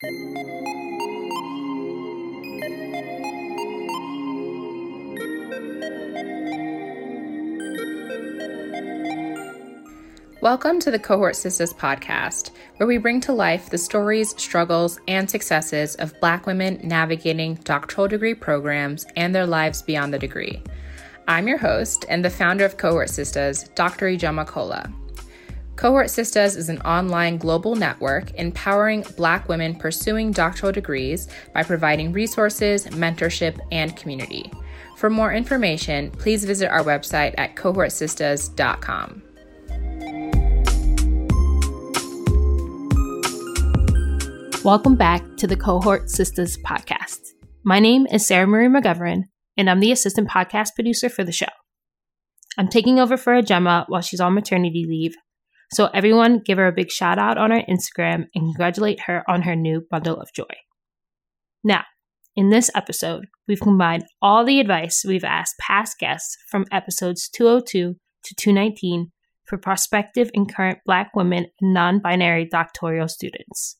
Welcome 0.00 0.14
to 10.78 10.92
the 10.92 11.00
Cohort 11.02 11.34
Sistas 11.34 11.74
podcast, 11.74 12.52
where 12.76 12.86
we 12.86 12.98
bring 12.98 13.20
to 13.22 13.32
life 13.32 13.70
the 13.70 13.78
stories, 13.78 14.40
struggles, 14.40 15.00
and 15.08 15.28
successes 15.28 15.96
of 15.96 16.14
Black 16.20 16.46
women 16.46 16.78
navigating 16.84 17.56
doctoral 17.64 18.06
degree 18.06 18.34
programs 18.34 19.04
and 19.16 19.34
their 19.34 19.46
lives 19.46 19.82
beyond 19.82 20.14
the 20.14 20.18
degree. 20.20 20.62
I'm 21.26 21.48
your 21.48 21.58
host 21.58 22.04
and 22.08 22.24
the 22.24 22.30
founder 22.30 22.64
of 22.64 22.76
Cohort 22.76 23.08
Sistas, 23.08 23.74
Dr. 23.74 24.06
Ijeoma 24.06 24.46
Kola. 24.46 24.92
Cohort 25.78 26.08
Sistas 26.08 26.56
is 26.56 26.68
an 26.68 26.80
online 26.80 27.36
global 27.36 27.76
network 27.76 28.34
empowering 28.34 29.04
Black 29.16 29.48
women 29.48 29.76
pursuing 29.76 30.32
doctoral 30.32 30.72
degrees 30.72 31.28
by 31.54 31.62
providing 31.62 32.12
resources, 32.12 32.88
mentorship, 32.88 33.60
and 33.70 33.96
community. 33.96 34.50
For 34.96 35.08
more 35.08 35.32
information, 35.32 36.10
please 36.10 36.44
visit 36.44 36.68
our 36.68 36.82
website 36.82 37.32
at 37.38 37.54
cohortsistas.com. 37.54 39.22
Welcome 44.64 44.96
back 44.96 45.22
to 45.36 45.46
the 45.46 45.56
Cohort 45.56 46.06
Sistas 46.06 46.60
podcast. 46.60 47.20
My 47.64 47.78
name 47.78 48.08
is 48.08 48.26
Sarah 48.26 48.48
Marie 48.48 48.66
McGovern, 48.66 49.26
and 49.56 49.70
I'm 49.70 49.78
the 49.78 49.92
assistant 49.92 50.28
podcast 50.28 50.74
producer 50.74 51.08
for 51.08 51.22
the 51.22 51.30
show. 51.30 51.46
I'm 52.56 52.66
taking 52.66 52.98
over 52.98 53.16
for 53.16 53.40
Ijeoma 53.40 53.84
while 53.86 54.02
she's 54.02 54.18
on 54.18 54.34
maternity 54.34 54.84
leave, 54.88 55.14
so 55.72 55.86
everyone 55.94 56.40
give 56.44 56.58
her 56.58 56.66
a 56.66 56.72
big 56.72 56.90
shout 56.90 57.18
out 57.18 57.38
on 57.38 57.50
her 57.50 57.62
Instagram 57.68 58.26
and 58.34 58.44
congratulate 58.44 59.00
her 59.06 59.22
on 59.28 59.42
her 59.42 59.54
new 59.54 59.82
bundle 59.90 60.16
of 60.20 60.32
joy. 60.32 60.44
Now, 61.62 61.84
in 62.36 62.50
this 62.50 62.70
episode, 62.74 63.26
we've 63.46 63.60
combined 63.60 64.04
all 64.22 64.44
the 64.44 64.60
advice 64.60 65.04
we've 65.06 65.24
asked 65.24 65.58
past 65.58 65.98
guests 65.98 66.36
from 66.48 66.66
episodes 66.70 67.28
202 67.28 67.96
to 68.22 68.34
219 68.34 69.10
for 69.44 69.58
prospective 69.58 70.30
and 70.34 70.54
current 70.54 70.78
Black 70.86 71.10
women 71.16 71.46
and 71.60 71.74
non 71.74 71.98
binary 72.00 72.46
doctoral 72.46 73.08
students. 73.08 73.76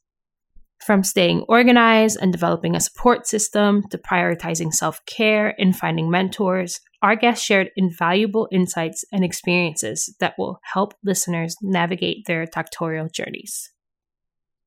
From 0.85 1.05
staying 1.05 1.45
organized 1.49 2.19
and 2.21 2.33
developing 2.33 2.75
a 2.75 2.81
support 2.81 3.27
system 3.27 3.83
to 3.91 3.99
prioritizing 3.99 4.73
self 4.73 5.05
care 5.07 5.55
and 5.59 5.77
finding 5.77 6.11
mentors, 6.11 6.81
our 7.03 7.17
guests 7.17 7.45
shared 7.45 7.71
invaluable 7.77 8.49
insights 8.51 9.05
and 9.13 9.25
experiences 9.25 10.15
that 10.21 10.35
will 10.39 10.59
help 10.73 10.95
listeners 11.05 11.57
navigate 11.63 12.27
their 12.27 12.47
doctoral 12.47 13.09
journeys. 13.13 13.71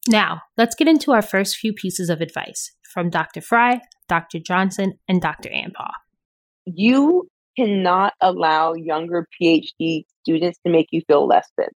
Now, 0.08 0.42
let's 0.58 0.76
get 0.76 0.88
into 0.88 1.12
our 1.12 1.22
first 1.22 1.58
few 1.58 1.74
pieces 1.74 2.09
of 2.09 2.22
advice 2.22 2.72
from 2.94 3.09
Dr. 3.09 3.42
Fry, 3.42 3.82
Dr. 4.08 4.40
Johnson, 4.40 4.94
and 5.08 5.22
Dr. 5.22 5.50
Ampaw. 5.50 5.92
You 6.66 7.28
cannot 7.58 8.14
allow 8.22 8.74
younger 8.74 9.28
PhD 9.42 10.06
students 10.24 10.59
to 10.66 10.72
make 10.72 10.88
you 10.92 11.02
feel 11.08 11.28
less 11.28 11.48
than. 11.58 11.68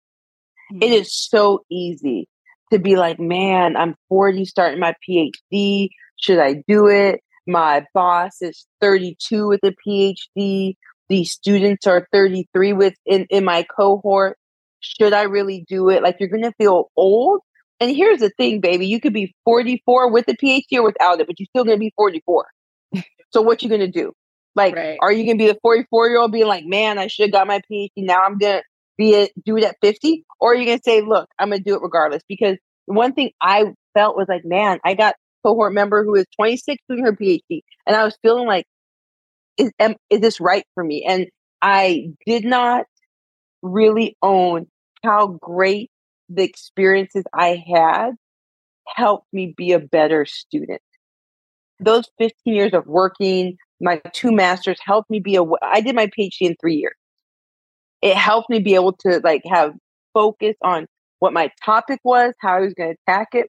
Mm-hmm. 0.72 0.82
It 0.82 0.92
is 0.92 1.14
so 1.14 1.64
easy 1.70 2.28
to 2.72 2.78
be 2.78 2.96
like, 2.96 3.20
man, 3.20 3.76
I'm 3.76 3.94
40 4.08 4.44
starting 4.44 4.80
my 4.80 4.94
PhD. 5.06 5.88
Should 6.16 6.38
I 6.38 6.62
do 6.66 6.86
it? 6.86 7.20
My 7.46 7.84
boss 7.92 8.40
is 8.40 8.66
32 8.80 9.48
with 9.48 9.60
a 9.64 9.74
PhD. 9.86 10.74
These 11.08 11.32
students 11.32 11.86
are 11.86 12.08
33 12.12 12.72
with 12.72 12.94
in, 13.04 13.26
in 13.30 13.44
my 13.44 13.64
cohort. 13.64 14.38
Should 14.80 15.12
I 15.12 15.22
really 15.22 15.64
do 15.68 15.90
it? 15.90 16.02
Like 16.02 16.16
you're 16.18 16.28
gonna 16.28 16.52
feel 16.58 16.90
old. 16.96 17.40
And 17.80 17.94
here's 17.94 18.20
the 18.20 18.30
thing, 18.30 18.60
baby, 18.60 18.86
you 18.86 19.00
could 19.00 19.12
be 19.12 19.34
44 19.44 20.10
with 20.10 20.28
a 20.28 20.34
PhD 20.34 20.76
or 20.76 20.84
without 20.84 21.20
it, 21.20 21.26
but 21.26 21.38
you're 21.38 21.48
still 21.50 21.64
gonna 21.64 21.76
be 21.76 21.92
44. 21.96 22.46
so 23.30 23.42
what 23.42 23.62
you 23.62 23.68
gonna 23.68 23.88
do? 23.88 24.12
Like, 24.54 24.76
right. 24.76 24.98
are 25.00 25.12
you 25.12 25.24
gonna 25.24 25.38
be 25.38 25.48
the 25.48 25.58
44 25.62 26.08
year 26.08 26.18
old 26.18 26.32
being 26.32 26.46
like, 26.46 26.64
man, 26.64 26.98
I 26.98 27.08
should 27.08 27.24
have 27.24 27.32
got 27.32 27.46
my 27.46 27.60
PhD. 27.70 27.90
Now 27.96 28.22
I'm 28.24 28.38
gonna 28.38 28.62
be 28.96 29.10
it 29.10 29.32
do 29.44 29.56
it 29.56 29.64
at 29.64 29.76
50? 29.82 30.24
Or 30.40 30.52
are 30.52 30.54
you 30.54 30.66
gonna 30.66 30.80
say, 30.84 31.00
look, 31.02 31.28
I'm 31.38 31.50
gonna 31.50 31.62
do 31.62 31.74
it 31.74 31.82
regardless? 31.82 32.22
Because 32.28 32.56
one 32.86 33.12
thing 33.12 33.30
I 33.42 33.72
felt 33.94 34.16
was 34.16 34.26
like, 34.28 34.44
man, 34.44 34.78
I 34.84 34.94
got 34.94 35.14
cohort 35.44 35.72
member 35.72 36.04
who 36.04 36.14
is 36.14 36.26
26 36.36 36.82
doing 36.88 37.04
her 37.04 37.12
PhD, 37.12 37.60
and 37.86 37.96
I 37.96 38.04
was 38.04 38.16
feeling 38.22 38.46
like, 38.46 38.66
is 39.56 39.70
am, 39.78 39.94
is 40.10 40.20
this 40.20 40.40
right 40.40 40.64
for 40.74 40.84
me? 40.84 41.04
And 41.06 41.26
I 41.62 42.08
did 42.26 42.44
not 42.44 42.86
really 43.62 44.16
own 44.22 44.66
how 45.02 45.38
great 45.40 45.90
the 46.28 46.42
experiences 46.42 47.24
I 47.32 47.62
had 47.72 48.12
helped 48.88 49.26
me 49.32 49.54
be 49.56 49.72
a 49.72 49.78
better 49.78 50.24
student. 50.26 50.80
Those 51.80 52.08
15 52.18 52.54
years 52.54 52.72
of 52.72 52.86
working, 52.86 53.56
my 53.80 54.00
two 54.12 54.32
masters 54.32 54.78
helped 54.84 55.10
me 55.10 55.20
be 55.20 55.36
a. 55.36 55.44
I 55.62 55.80
did 55.80 55.94
my 55.94 56.06
PhD 56.06 56.32
in 56.42 56.56
three 56.60 56.76
years. 56.76 56.94
It 58.02 58.16
helped 58.16 58.50
me 58.50 58.60
be 58.60 58.74
able 58.74 58.92
to 59.00 59.20
like 59.24 59.42
have 59.50 59.72
focus 60.12 60.54
on 60.62 60.86
what 61.18 61.32
my 61.32 61.50
topic 61.64 62.00
was, 62.04 62.34
how 62.40 62.56
I 62.56 62.60
was 62.60 62.74
going 62.74 62.94
to 62.94 62.96
attack 63.08 63.28
it. 63.32 63.48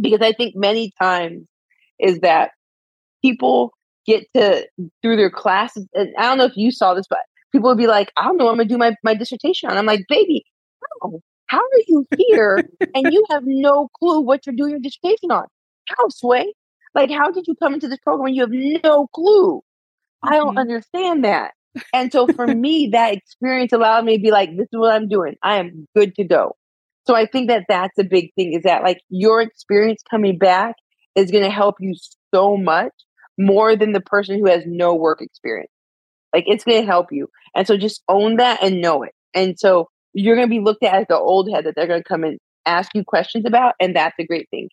Because 0.00 0.20
I 0.20 0.32
think 0.32 0.54
many 0.56 0.92
times 1.00 1.46
is 1.98 2.20
that 2.20 2.52
people 3.22 3.72
get 4.06 4.24
to 4.34 4.66
through 5.02 5.16
their 5.16 5.30
classes, 5.30 5.86
and 5.94 6.08
I 6.18 6.22
don't 6.22 6.38
know 6.38 6.44
if 6.44 6.56
you 6.56 6.70
saw 6.70 6.94
this, 6.94 7.06
but 7.08 7.20
people 7.52 7.68
would 7.68 7.78
be 7.78 7.86
like, 7.86 8.10
I 8.16 8.24
don't 8.24 8.36
know, 8.36 8.48
I'm 8.48 8.56
gonna 8.56 8.68
do 8.68 8.78
my, 8.78 8.94
my 9.04 9.14
dissertation 9.14 9.70
on. 9.70 9.76
I'm 9.76 9.86
like, 9.86 10.04
baby, 10.08 10.44
how? 11.02 11.20
How 11.52 11.58
are 11.58 11.84
you 11.86 12.06
here 12.16 12.66
and 12.94 13.12
you 13.12 13.26
have 13.30 13.42
no 13.44 13.90
clue 13.98 14.22
what 14.22 14.46
you're 14.46 14.54
doing 14.54 14.70
your 14.70 14.80
dissertation 14.80 15.30
on? 15.30 15.44
How, 15.86 16.08
Sway? 16.08 16.54
Like, 16.94 17.10
how 17.10 17.30
did 17.30 17.44
you 17.46 17.54
come 17.56 17.74
into 17.74 17.88
this 17.88 17.98
program 17.98 18.28
and 18.28 18.36
you 18.36 18.40
have 18.42 18.82
no 18.82 19.06
clue? 19.08 19.60
I 20.22 20.36
don't 20.36 20.50
mm-hmm. 20.50 20.58
understand 20.58 21.26
that. 21.26 21.52
And 21.92 22.10
so 22.10 22.26
for 22.26 22.46
me, 22.46 22.88
that 22.92 23.12
experience 23.12 23.72
allowed 23.72 24.06
me 24.06 24.16
to 24.16 24.22
be 24.22 24.30
like, 24.30 24.56
this 24.56 24.68
is 24.72 24.78
what 24.78 24.94
I'm 24.94 25.08
doing. 25.08 25.36
I 25.42 25.56
am 25.56 25.86
good 25.94 26.14
to 26.14 26.24
go. 26.24 26.56
So 27.06 27.14
I 27.14 27.26
think 27.26 27.48
that 27.48 27.64
that's 27.68 27.98
a 27.98 28.04
big 28.04 28.32
thing 28.34 28.52
is 28.52 28.62
that 28.62 28.82
like 28.82 29.00
your 29.08 29.40
experience 29.40 30.02
coming 30.08 30.38
back 30.38 30.76
is 31.14 31.30
going 31.30 31.44
to 31.44 31.50
help 31.50 31.76
you 31.80 31.94
so 32.34 32.56
much 32.56 32.92
more 33.38 33.74
than 33.76 33.92
the 33.92 34.00
person 34.00 34.38
who 34.38 34.48
has 34.48 34.62
no 34.66 34.94
work 34.94 35.20
experience. 35.20 35.70
Like 36.32 36.44
it's 36.46 36.64
going 36.64 36.80
to 36.80 36.86
help 36.86 37.08
you. 37.10 37.28
And 37.54 37.66
so 37.66 37.76
just 37.76 38.02
own 38.08 38.36
that 38.36 38.62
and 38.62 38.80
know 38.80 39.02
it. 39.02 39.12
And 39.34 39.58
so 39.58 39.88
you're 40.14 40.36
going 40.36 40.48
to 40.48 40.50
be 40.50 40.60
looked 40.60 40.84
at 40.84 40.94
as 40.94 41.06
the 41.08 41.18
old 41.18 41.50
head 41.50 41.66
that 41.66 41.74
they're 41.74 41.86
going 41.86 42.02
to 42.02 42.08
come 42.08 42.24
and 42.24 42.38
ask 42.66 42.90
you 42.94 43.04
questions 43.04 43.44
about. 43.46 43.74
And 43.80 43.96
that's 43.96 44.14
a 44.18 44.24
great 44.24 44.48
thing. 44.50 44.68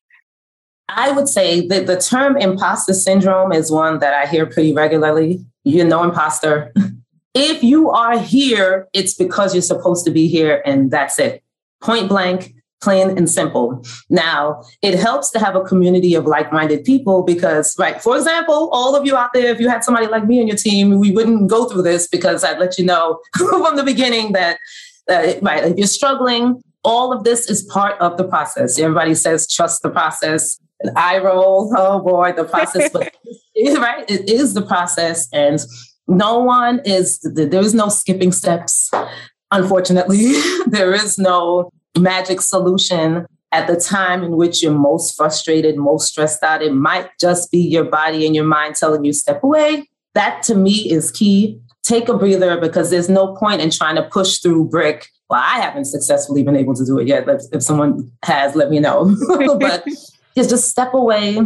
I 0.88 1.12
would 1.12 1.28
say 1.28 1.68
that 1.68 1.88
the 1.88 2.00
term 2.00 2.38
imposter 2.38 2.94
syndrome 2.94 3.51
is 3.51 3.72
one 3.72 4.00
that 4.00 4.13
I 4.13 4.28
hear 4.28 4.45
pretty 4.45 4.73
regularly. 4.73 5.45
You're 5.63 5.85
no 5.85 6.03
imposter. 6.03 6.73
if 7.34 7.63
you 7.63 7.89
are 7.91 8.18
here, 8.18 8.88
it's 8.94 9.13
because 9.13 9.53
you're 9.53 9.62
supposed 9.62 10.03
to 10.06 10.12
be 10.12 10.28
here, 10.28 10.63
and 10.66 10.89
that's 10.89 11.19
it 11.19 11.44
point 11.81 12.09
blank, 12.09 12.53
plain 12.81 13.09
and 13.17 13.29
simple. 13.29 13.84
Now, 14.09 14.63
it 14.81 14.97
helps 14.97 15.29
to 15.31 15.40
have 15.40 15.56
a 15.56 15.62
community 15.62 16.16
of 16.16 16.25
like 16.25 16.51
minded 16.51 16.84
people 16.85 17.23
because, 17.23 17.75
right, 17.78 18.01
for 18.01 18.16
example, 18.16 18.69
all 18.72 18.95
of 18.95 19.06
you 19.06 19.16
out 19.16 19.31
there, 19.34 19.51
if 19.51 19.59
you 19.59 19.69
had 19.69 19.84
somebody 19.84 20.07
like 20.07 20.25
me 20.25 20.39
on 20.39 20.47
your 20.47 20.57
team, 20.57 20.97
we 21.00 21.12
wouldn't 21.12 21.50
go 21.50 21.66
through 21.66 21.84
this 21.84 22.07
because 22.07 22.44
I'd 22.44 22.59
let 22.59 22.78
you 22.78 22.85
know 22.85 23.19
from 23.38 23.75
the 23.75 23.84
beginning 23.84 24.31
that, 24.34 24.57
uh, 25.09 25.34
right, 25.41 25.66
if 25.66 25.78
you're 25.78 25.88
struggling, 25.88 26.62
all 26.84 27.12
of 27.12 27.23
this 27.23 27.50
is 27.50 27.63
part 27.63 28.00
of 28.00 28.18
the 28.18 28.23
process. 28.23 28.79
Everybody 28.79 29.13
says 29.13 29.47
trust 29.51 29.81
the 29.81 29.89
process. 29.89 30.59
And 30.81 30.97
I 30.97 31.18
roll, 31.18 31.73
oh 31.78 32.00
boy, 32.00 32.31
the 32.31 32.45
process, 32.45 32.89
but 32.89 33.13
right, 33.78 34.09
it 34.09 34.29
is 34.29 34.53
the 34.53 34.62
process. 34.62 35.28
And 35.34 35.59
no 36.07 36.39
one 36.39 36.79
is, 36.85 37.19
there 37.19 37.62
is 37.62 37.73
no 37.73 37.89
skipping 37.89 38.31
steps. 38.31 38.89
Unfortunately, 39.51 40.33
there 40.67 40.93
is 40.93 41.17
no 41.17 41.71
magic 41.97 42.41
solution 42.41 43.25
at 43.51 43.67
the 43.67 43.75
time 43.75 44.23
in 44.23 44.37
which 44.37 44.61
you're 44.61 44.71
most 44.71 45.15
frustrated, 45.17 45.77
most 45.77 46.07
stressed 46.07 46.44
out. 46.44 46.62
It 46.62 46.74
might 46.74 47.09
just 47.19 47.51
be 47.51 47.59
your 47.59 47.83
body 47.83 48.25
and 48.25 48.35
your 48.35 48.45
mind 48.45 48.75
telling 48.75 49.03
you, 49.03 49.13
step 49.13 49.44
away. 49.44 49.89
That 50.13 50.44
to 50.44 50.56
me 50.56 50.91
is 50.91 51.12
key. 51.12 51.59
Take 51.83 52.09
a 52.09 52.18
breather 52.18 52.59
because 52.59 52.91
there's 52.91 53.09
no 53.09 53.35
point 53.35 53.62
in 53.62 53.71
trying 53.71 53.95
to 53.95 54.03
push 54.03 54.38
through 54.39 54.65
brick. 54.65 55.07
Well, 55.29 55.41
I 55.44 55.59
haven't 55.59 55.85
successfully 55.85 56.44
been 56.44 56.56
able 56.56 56.75
to 56.75 56.85
do 56.85 57.00
it 57.00 57.07
yet. 57.07 57.25
But 57.25 57.41
if 57.51 57.63
someone 57.63 58.12
has, 58.24 58.56
let 58.56 58.69
me 58.69 58.79
know. 58.79 59.15
but 59.59 59.83
just, 60.35 60.50
just 60.50 60.68
step 60.68 60.94
away, 60.94 61.39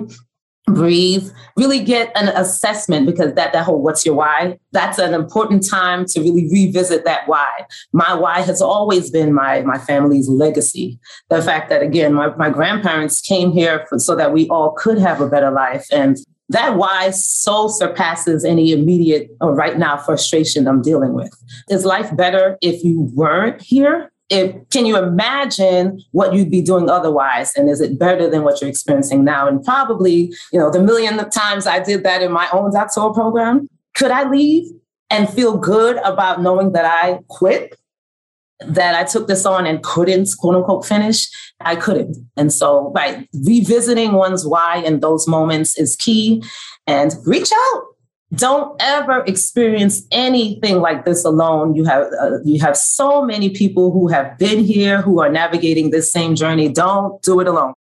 breathe 0.67 1.29
really 1.57 1.83
get 1.83 2.11
an 2.15 2.29
assessment 2.29 3.05
because 3.05 3.33
that 3.33 3.51
that 3.51 3.65
whole 3.65 3.81
what's 3.81 4.05
your 4.05 4.15
why 4.15 4.57
that's 4.71 4.97
an 4.97 5.13
important 5.13 5.67
time 5.67 6.05
to 6.05 6.21
really 6.21 6.49
revisit 6.51 7.03
that 7.05 7.27
why. 7.27 7.65
My 7.91 8.13
why 8.13 8.41
has 8.41 8.61
always 8.61 9.11
been 9.11 9.33
my 9.33 9.61
my 9.63 9.77
family's 9.77 10.29
legacy. 10.29 10.99
The 11.29 11.41
fact 11.41 11.69
that 11.69 11.81
again 11.81 12.13
my, 12.13 12.35
my 12.35 12.49
grandparents 12.49 13.21
came 13.21 13.51
here 13.51 13.85
for, 13.89 13.99
so 13.99 14.15
that 14.15 14.31
we 14.31 14.47
all 14.49 14.71
could 14.71 14.97
have 14.97 15.19
a 15.19 15.29
better 15.29 15.51
life 15.51 15.87
and 15.91 16.17
that 16.49 16.75
why 16.77 17.09
so 17.09 17.67
surpasses 17.67 18.45
any 18.45 18.71
immediate 18.71 19.29
or 19.41 19.53
right 19.55 19.77
now 19.77 19.97
frustration 19.97 20.67
i'm 20.67 20.81
dealing 20.81 21.13
with. 21.13 21.33
Is 21.69 21.83
life 21.83 22.15
better 22.15 22.57
if 22.61 22.83
you 22.83 23.11
weren't 23.13 23.61
here 23.61 24.12
if 24.33 24.69
can 24.69 24.85
you 24.85 24.97
imagine 24.97 26.01
what 26.11 26.33
you'd 26.33 26.49
be 26.49 26.61
doing 26.61 26.89
otherwise? 26.89 27.53
And 27.55 27.69
is 27.69 27.79
it 27.81 27.99
better 27.99 28.29
than 28.29 28.43
what 28.43 28.59
you're 28.59 28.69
experiencing 28.69 29.23
now? 29.23 29.47
And 29.47 29.63
probably 29.63 30.33
you 30.51 30.59
know 30.59 30.71
the 30.71 30.81
million 30.81 31.17
times 31.29 31.67
i 31.67 31.79
did 31.79 32.03
that 32.03 32.21
in 32.21 32.31
my 32.31 32.47
own 32.51 32.73
doctoral 32.73 33.13
program 33.13 33.69
could 33.93 34.11
i 34.11 34.27
leave 34.29 34.71
and 35.09 35.29
feel 35.29 35.57
good 35.57 35.97
about 35.97 36.41
knowing 36.41 36.71
that 36.73 36.85
i 36.85 37.19
quit? 37.27 37.75
That 38.65 38.95
i 38.95 39.03
took 39.03 39.27
this 39.27 39.45
on 39.45 39.65
and 39.65 39.83
couldn't 39.83 40.29
quote 40.39 40.55
unquote 40.55 40.85
finish? 40.85 41.27
I 41.59 41.75
couldn't. 41.75 42.17
And 42.37 42.51
so 42.51 42.91
by 42.95 43.27
revisiting 43.45 44.13
one's 44.13 44.45
why 44.47 44.77
in 44.77 45.01
those 45.01 45.27
moments 45.27 45.77
is 45.77 45.95
key. 45.95 46.43
And 46.87 47.13
reach 47.25 47.51
out 47.51 47.92
don't 48.35 48.75
ever 48.81 49.23
experience 49.25 50.05
anything 50.11 50.79
like 50.79 51.05
this 51.05 51.23
alone. 51.23 51.75
You 51.75 51.85
have 51.85 52.07
uh, 52.19 52.39
you 52.43 52.59
have 52.61 52.75
so 52.77 53.23
many 53.23 53.49
people 53.49 53.91
who 53.91 54.07
have 54.07 54.37
been 54.37 54.63
here 54.63 55.01
who 55.01 55.21
are 55.21 55.29
navigating 55.29 55.91
this 55.91 56.11
same 56.11 56.35
journey. 56.35 56.69
Don't 56.69 57.21
do 57.21 57.39
it 57.39 57.47
alone. 57.47 57.73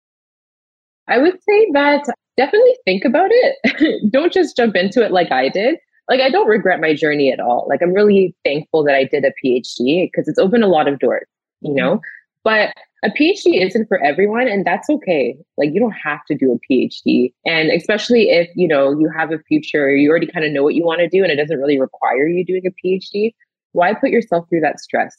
I 1.08 1.18
would 1.18 1.34
say 1.42 1.68
that 1.72 2.04
definitely 2.36 2.76
think 2.84 3.04
about 3.04 3.30
it. 3.30 4.10
Don't 4.12 4.32
just 4.32 4.56
jump 4.56 4.76
into 4.76 5.04
it 5.04 5.12
like 5.12 5.30
i 5.30 5.48
did. 5.48 5.76
Like 6.08 6.20
i 6.20 6.30
don't 6.30 6.48
regret 6.48 6.80
my 6.80 6.94
journey 6.94 7.32
at 7.32 7.40
all. 7.40 7.66
Like 7.68 7.80
i'm 7.82 7.92
really 7.92 8.34
thankful 8.44 8.82
that 8.84 8.94
i 8.94 9.04
did 9.04 9.24
a 9.24 9.32
phd 9.44 10.10
because 10.10 10.28
it's 10.28 10.38
opened 10.38 10.64
a 10.64 10.68
lot 10.68 10.88
of 10.88 10.98
doors 10.98 11.26
you 11.62 11.74
know? 11.74 12.00
But 12.44 12.74
a 13.04 13.10
PhD 13.10 13.60
isn't 13.60 13.88
for 13.88 14.02
everyone, 14.02 14.46
and 14.46 14.64
that's 14.64 14.88
okay. 14.88 15.36
Like 15.56 15.70
you 15.72 15.80
don't 15.80 15.92
have 15.92 16.24
to 16.28 16.36
do 16.36 16.52
a 16.52 16.72
PhD. 16.72 17.32
And 17.44 17.70
especially 17.70 18.30
if 18.30 18.48
you 18.54 18.68
know 18.68 18.96
you 18.98 19.10
have 19.16 19.32
a 19.32 19.38
future, 19.48 19.94
you 19.94 20.08
already 20.08 20.26
kind 20.26 20.46
of 20.46 20.52
know 20.52 20.62
what 20.62 20.74
you 20.74 20.84
want 20.84 21.00
to 21.00 21.08
do, 21.08 21.22
and 21.22 21.32
it 21.32 21.36
doesn't 21.36 21.58
really 21.58 21.80
require 21.80 22.28
you 22.28 22.44
doing 22.44 22.62
a 22.66 22.86
PhD, 22.86 23.32
why 23.72 23.94
put 23.94 24.10
yourself 24.10 24.48
through 24.48 24.60
that 24.60 24.80
stress 24.80 25.16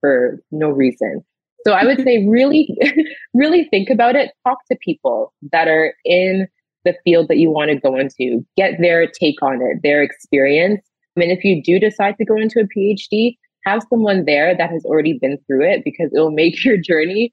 for 0.00 0.40
no 0.50 0.70
reason? 0.70 1.22
So 1.66 1.72
I 1.72 1.84
would 1.84 2.00
say 2.04 2.26
really, 2.26 2.76
really 3.34 3.64
think 3.64 3.90
about 3.90 4.16
it. 4.16 4.32
Talk 4.46 4.58
to 4.70 4.78
people 4.80 5.32
that 5.52 5.68
are 5.68 5.94
in 6.04 6.48
the 6.84 6.94
field 7.04 7.28
that 7.28 7.38
you 7.38 7.50
want 7.50 7.70
to 7.70 7.76
go 7.76 7.96
into. 7.96 8.46
Get 8.56 8.80
their 8.80 9.06
take 9.06 9.42
on 9.42 9.60
it, 9.60 9.82
their 9.82 10.02
experience. 10.02 10.80
I 11.16 11.20
mean, 11.20 11.30
if 11.30 11.44
you 11.44 11.62
do 11.62 11.78
decide 11.78 12.16
to 12.18 12.24
go 12.24 12.36
into 12.36 12.60
a 12.60 12.78
PhD, 12.78 13.36
have 13.66 13.82
someone 13.90 14.24
there 14.24 14.56
that 14.56 14.70
has 14.70 14.84
already 14.84 15.18
been 15.18 15.38
through 15.46 15.64
it 15.68 15.82
because 15.84 16.10
it 16.12 16.18
will 16.18 16.30
make 16.30 16.64
your 16.64 16.76
journey 16.76 17.30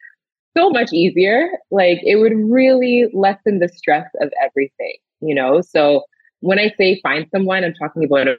so 0.58 0.70
much 0.70 0.92
easier. 0.92 1.50
Like 1.72 2.00
it 2.04 2.18
would 2.18 2.34
really 2.36 3.06
lessen 3.14 3.60
the 3.60 3.70
stress 3.70 4.08
of 4.22 4.32
everything, 4.44 4.96
you 5.22 5.34
know? 5.36 5.62
So 5.62 6.04
when 6.42 6.60
I 6.60 6.74
say 6.78 7.00
find 7.02 7.26
someone, 7.34 7.64
I'm 7.64 7.74
talking 7.74 8.04
about 8.04 8.28
a 8.28 8.38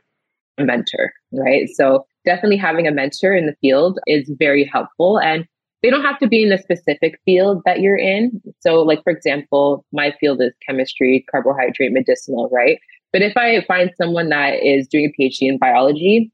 mentor, 0.59 1.13
right? 1.33 1.69
So 1.75 2.05
definitely 2.25 2.57
having 2.57 2.87
a 2.87 2.93
mentor 2.93 3.35
in 3.35 3.47
the 3.47 3.57
field 3.61 3.99
is 4.07 4.31
very 4.39 4.65
helpful. 4.65 5.19
And 5.19 5.47
they 5.83 5.91
don't 5.91 6.05
have 6.05 6.19
to 6.21 6.27
be 6.27 6.43
in 6.43 6.49
the 6.49 6.57
specific 6.57 7.21
field 7.27 7.61
that 7.67 7.81
you're 7.81 7.99
in. 7.99 8.41
So, 8.61 8.81
like, 8.81 9.03
for 9.05 9.11
example, 9.11 9.85
my 9.93 10.15
field 10.19 10.41
is 10.41 10.53
chemistry, 10.67 11.27
carbohydrate, 11.31 11.93
medicinal, 11.93 12.49
right? 12.51 12.79
But 13.13 13.21
if 13.21 13.37
I 13.37 13.63
find 13.69 13.91
someone 14.01 14.31
that 14.31 14.65
is 14.65 14.89
doing 14.89 15.13
a 15.13 15.23
PhD 15.23 15.43
in 15.43 15.59
biology, 15.59 16.33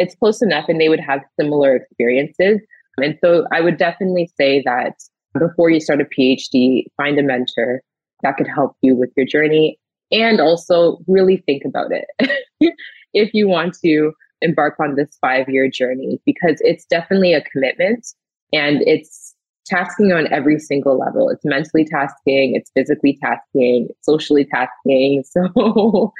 it's 0.00 0.14
close 0.16 0.40
enough 0.40 0.64
and 0.68 0.80
they 0.80 0.88
would 0.88 0.98
have 0.98 1.20
similar 1.38 1.76
experiences. 1.76 2.58
And 2.96 3.18
so 3.22 3.46
I 3.52 3.60
would 3.60 3.76
definitely 3.76 4.30
say 4.36 4.62
that 4.64 4.94
before 5.38 5.70
you 5.70 5.78
start 5.78 6.00
a 6.00 6.04
PhD, 6.04 6.84
find 6.96 7.18
a 7.18 7.22
mentor 7.22 7.82
that 8.22 8.36
could 8.36 8.48
help 8.48 8.76
you 8.80 8.96
with 8.96 9.10
your 9.16 9.26
journey 9.26 9.78
and 10.10 10.40
also 10.40 10.98
really 11.06 11.36
think 11.46 11.62
about 11.64 11.90
it 11.92 12.06
if 13.14 13.30
you 13.32 13.46
want 13.46 13.76
to 13.84 14.12
embark 14.40 14.74
on 14.80 14.96
this 14.96 15.16
five 15.20 15.48
year 15.48 15.70
journey 15.70 16.18
because 16.24 16.56
it's 16.60 16.86
definitely 16.86 17.34
a 17.34 17.42
commitment 17.42 18.06
and 18.52 18.82
it's 18.82 19.29
tasking 19.70 20.12
on 20.12 20.30
every 20.32 20.58
single 20.58 20.98
level. 20.98 21.28
It's 21.30 21.44
mentally 21.44 21.84
tasking, 21.84 22.54
it's 22.54 22.70
physically 22.74 23.18
tasking, 23.22 23.86
it's 23.90 24.04
socially 24.04 24.44
tasking. 24.44 25.22
So, 25.32 26.12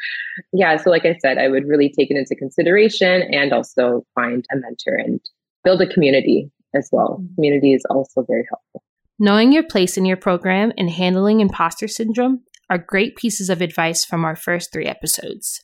yeah, 0.53 0.77
so 0.77 0.91
like 0.91 1.05
I 1.05 1.17
said, 1.21 1.39
I 1.39 1.49
would 1.49 1.67
really 1.67 1.89
take 1.89 2.11
it 2.11 2.17
into 2.17 2.37
consideration 2.37 3.23
and 3.33 3.53
also 3.53 4.05
find 4.15 4.45
a 4.53 4.57
mentor 4.57 4.95
and 4.95 5.21
build 5.65 5.83
a 5.83 5.87
community 5.87 6.51
as 6.75 6.89
well. 6.93 7.19
Mm-hmm. 7.21 7.35
Community 7.35 7.75
is 7.75 7.83
also 7.91 8.25
very 8.27 8.47
helpful. 8.49 8.83
Knowing 9.19 9.53
your 9.53 9.65
place 9.65 9.97
in 9.97 10.05
your 10.05 10.17
program 10.17 10.73
and 10.79 10.91
handling 10.91 11.41
imposter 11.41 11.89
syndrome 11.89 12.41
are 12.71 12.79
great 12.79 13.17
pieces 13.17 13.51
of 13.51 13.61
advice 13.61 14.05
from 14.05 14.25
our 14.25 14.37
first 14.37 14.73
three 14.73 14.87
episodes. 14.87 15.61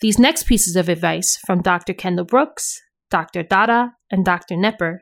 These 0.00 0.18
next 0.18 0.44
pieces 0.44 0.76
of 0.76 0.88
advice 0.88 1.38
from 1.46 1.62
Dr. 1.62 1.94
Kendall 1.94 2.26
Brooks, 2.26 2.80
Dr. 3.10 3.42
Dada, 3.42 3.92
and 4.10 4.24
Dr. 4.24 4.54
Nepper 4.54 4.98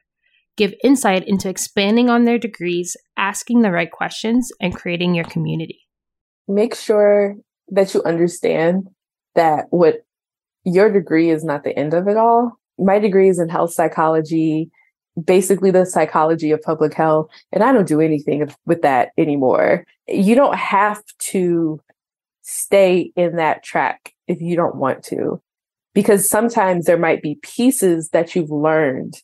give 0.57 0.75
insight 0.83 1.27
into 1.27 1.49
expanding 1.49 2.09
on 2.09 2.25
their 2.25 2.39
degrees, 2.39 2.97
asking 3.17 3.63
the 3.63 3.71
right 3.71 3.91
questions, 3.91 4.51
and 4.61 4.75
creating 4.75 5.15
your 5.15 5.25
community. 5.25 5.81
Make 6.47 6.75
sure 6.75 7.37
that 7.69 7.95
you 7.95 8.03
understand 8.05 8.89
that 9.35 9.67
what 9.71 10.05
your 10.65 10.91
degree 10.91 11.31
is 11.31 11.45
not 11.45 11.65
the 11.65 11.77
end 11.77 11.95
of 11.95 12.09
it 12.09 12.17
all. 12.17 12.59
My 12.79 12.99
degree 12.99 13.29
is 13.29 13.39
in 13.39 13.49
health 13.49 13.73
psychology, 13.73 14.71
basically 15.23 15.71
the 15.71 15.87
psychology 15.87 16.51
of 16.51 16.63
public 16.63 16.95
health, 16.95 17.29
and 17.53 17.63
I 17.63 17.73
don't 17.73 17.89
do 17.89 18.01
anything 18.01 18.49
with 18.67 18.83
that 18.83 19.11
anymore. 19.17 19.85
You 20.09 20.35
don't 20.35 20.57
have 20.57 21.03
to 21.31 21.81
stay 22.43 23.13
in 23.17 23.37
that 23.37 23.63
track 23.63 24.13
if 24.27 24.41
you 24.41 24.57
don't 24.57 24.77
want 24.77 25.03
to, 25.05 25.41
because 25.95 26.29
sometimes 26.29 26.87
there 26.87 26.99
might 26.99 27.23
be 27.23 27.39
pieces 27.43 28.11
that 28.11 28.35
you've 28.35 28.51
learned 28.51 29.15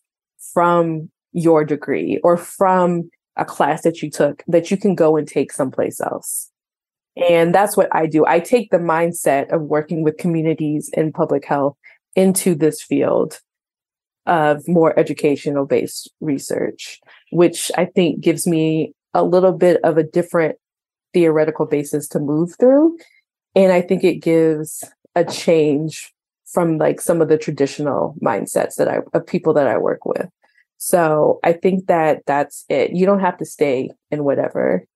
from 0.53 1.11
your 1.33 1.65
degree 1.65 2.21
or 2.23 2.37
from 2.37 3.11
a 3.37 3.45
class 3.45 3.83
that 3.83 4.03
you 4.03 4.11
took 4.11 4.43
that 4.47 4.71
you 4.71 4.77
can 4.77 4.95
go 4.95 5.17
and 5.17 5.27
take 5.27 5.53
someplace 5.53 6.01
else. 6.01 6.51
And 7.17 7.55
that's 7.55 7.77
what 7.77 7.89
I 7.93 8.07
do. 8.07 8.25
I 8.27 8.41
take 8.41 8.71
the 8.71 8.79
mindset 8.79 9.53
of 9.53 9.63
working 9.63 10.03
with 10.03 10.17
communities 10.17 10.91
in 10.93 11.13
public 11.13 11.45
health 11.45 11.77
into 12.17 12.55
this 12.55 12.83
field 12.83 13.41
of 14.27 14.67
more 14.69 14.99
educational 14.99 15.67
based 15.67 16.11
research, 16.21 17.01
which 17.31 17.71
I 17.77 17.87
think 17.87 18.21
gives 18.21 18.47
me 18.47 18.93
a 19.15 19.25
little 19.25 19.53
bit 19.53 19.81
of 19.83 19.99
a 19.99 20.03
different 20.05 20.57
theoretical 21.13 21.67
basis 21.67 22.07
to 22.09 22.21
move 22.21 22.55
through. 22.59 22.97
And 23.55 23.73
I 23.73 23.81
think 23.81 24.05
it 24.05 24.17
gives 24.17 24.85
a 25.17 25.25
change 25.25 26.13
from 26.47 26.79
like 26.79 27.01
some 27.01 27.21
of 27.21 27.29
the 27.29 27.39
traditional 27.39 28.15
mindsets 28.23 28.77
that 28.77 28.89
I, 28.89 28.99
of 29.13 29.27
people 29.27 29.55
that 29.55 29.67
I 29.67 29.79
work 29.79 30.05
with. 30.05 30.29
So 30.83 31.41
I 31.45 31.53
think 31.53 31.89
that 31.89 32.23
that's 32.27 32.65
it. 32.71 32.93
You 32.93 33.05
don't 33.05 33.21
have 33.21 33.37
to 33.37 33.45
stay 33.45 33.91
in 34.11 34.25
whatever 34.25 34.87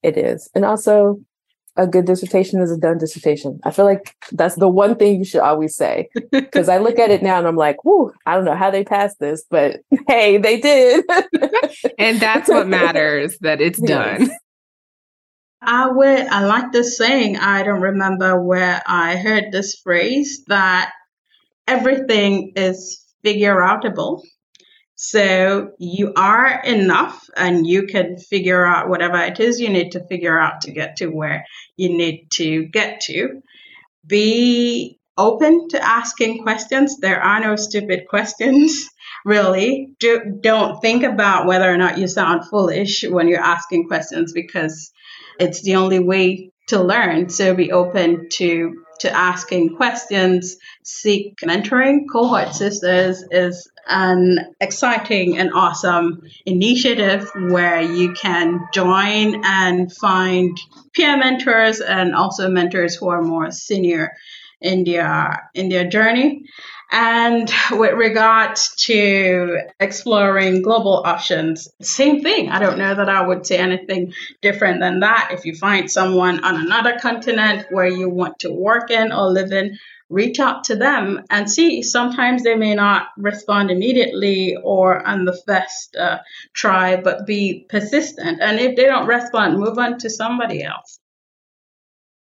it 0.00 0.16
is. 0.16 0.48
And 0.54 0.64
also, 0.64 1.18
a 1.76 1.84
good 1.84 2.04
dissertation 2.04 2.60
is 2.60 2.70
a 2.70 2.76
done 2.76 2.98
dissertation. 2.98 3.58
I 3.64 3.72
feel 3.72 3.84
like 3.84 4.14
that's 4.30 4.54
the 4.54 4.68
one 4.68 4.94
thing 4.94 5.18
you 5.18 5.24
should 5.24 5.40
always 5.40 5.74
say. 5.74 6.08
Because 6.30 6.68
I 6.68 6.78
look 6.78 7.00
at 7.00 7.10
it 7.10 7.24
now 7.24 7.38
and 7.38 7.48
I'm 7.48 7.56
like, 7.56 7.84
whoo, 7.84 8.12
I 8.24 8.36
don't 8.36 8.44
know 8.44 8.54
how 8.54 8.70
they 8.70 8.84
passed 8.84 9.18
this, 9.18 9.44
but 9.50 9.80
hey, 10.06 10.38
they 10.38 10.60
did. 10.60 11.04
and 11.98 12.20
that's 12.20 12.48
what 12.48 12.68
matters, 12.68 13.36
that 13.40 13.60
it's 13.60 13.80
yes. 13.82 13.88
done. 13.88 14.30
I 15.60 15.90
would 15.90 16.26
I 16.26 16.44
like 16.44 16.70
this 16.70 16.96
saying. 16.96 17.36
I 17.36 17.64
don't 17.64 17.80
remember 17.80 18.40
where 18.40 18.80
I 18.86 19.16
heard 19.16 19.46
this 19.50 19.74
phrase 19.82 20.44
that 20.46 20.92
everything 21.66 22.52
is 22.54 23.02
figure 23.24 23.56
outable. 23.56 24.22
So 25.04 25.72
you 25.80 26.12
are 26.14 26.62
enough 26.62 27.28
and 27.36 27.66
you 27.66 27.88
can 27.88 28.18
figure 28.18 28.64
out 28.64 28.88
whatever 28.88 29.18
it 29.18 29.40
is 29.40 29.58
you 29.58 29.68
need 29.68 29.90
to 29.92 30.06
figure 30.06 30.38
out 30.38 30.60
to 30.60 30.70
get 30.70 30.98
to 30.98 31.08
where 31.08 31.44
you 31.76 31.88
need 31.88 32.28
to 32.34 32.66
get 32.66 33.00
to. 33.02 33.42
Be 34.06 35.00
open 35.18 35.70
to 35.70 35.84
asking 35.84 36.44
questions. 36.44 36.98
There 36.98 37.20
are 37.20 37.40
no 37.40 37.56
stupid 37.56 38.06
questions, 38.08 38.88
really. 39.24 39.88
Do, 39.98 40.38
don't 40.40 40.80
think 40.80 41.02
about 41.02 41.48
whether 41.48 41.68
or 41.68 41.76
not 41.76 41.98
you 41.98 42.06
sound 42.06 42.48
foolish 42.48 43.02
when 43.02 43.26
you're 43.26 43.40
asking 43.40 43.88
questions 43.88 44.32
because 44.32 44.92
it's 45.40 45.62
the 45.62 45.74
only 45.74 45.98
way 45.98 46.52
to 46.68 46.80
learn. 46.80 47.28
So 47.28 47.56
be 47.56 47.72
open 47.72 48.28
to 48.34 48.81
to 49.00 49.10
asking 49.10 49.76
questions, 49.76 50.56
seek 50.82 51.38
mentoring. 51.40 52.04
Cohort 52.10 52.48
Sistas 52.48 53.18
is 53.30 53.70
an 53.88 54.54
exciting 54.60 55.38
and 55.38 55.52
awesome 55.54 56.22
initiative 56.46 57.28
where 57.34 57.80
you 57.80 58.12
can 58.12 58.60
join 58.72 59.44
and 59.44 59.92
find 59.92 60.56
peer 60.92 61.16
mentors 61.16 61.80
and 61.80 62.14
also 62.14 62.48
mentors 62.48 62.94
who 62.94 63.08
are 63.08 63.22
more 63.22 63.50
senior 63.50 64.12
in 64.60 64.84
their 64.84 65.50
in 65.54 65.68
their 65.68 65.88
journey. 65.88 66.44
And 66.94 67.50
with 67.70 67.94
regard 67.94 68.56
to 68.80 69.60
exploring 69.80 70.60
global 70.60 71.02
options, 71.06 71.66
same 71.80 72.22
thing. 72.22 72.50
I 72.50 72.58
don't 72.58 72.76
know 72.76 72.94
that 72.94 73.08
I 73.08 73.26
would 73.26 73.46
say 73.46 73.56
anything 73.56 74.12
different 74.42 74.80
than 74.80 75.00
that. 75.00 75.30
If 75.32 75.46
you 75.46 75.54
find 75.54 75.90
someone 75.90 76.44
on 76.44 76.56
another 76.56 76.98
continent 77.00 77.66
where 77.70 77.86
you 77.86 78.10
want 78.10 78.40
to 78.40 78.52
work 78.52 78.90
in 78.90 79.10
or 79.10 79.30
live 79.30 79.52
in, 79.52 79.78
reach 80.10 80.38
out 80.38 80.64
to 80.64 80.76
them 80.76 81.22
and 81.30 81.50
see. 81.50 81.82
Sometimes 81.82 82.42
they 82.42 82.56
may 82.56 82.74
not 82.74 83.08
respond 83.16 83.70
immediately 83.70 84.58
or 84.62 85.04
on 85.06 85.24
the 85.24 85.40
first 85.46 85.96
uh, 85.96 86.18
try, 86.52 86.96
but 86.96 87.26
be 87.26 87.64
persistent. 87.70 88.38
And 88.42 88.60
if 88.60 88.76
they 88.76 88.84
don't 88.84 89.06
respond, 89.06 89.58
move 89.58 89.78
on 89.78 89.98
to 90.00 90.10
somebody 90.10 90.62
else. 90.62 91.00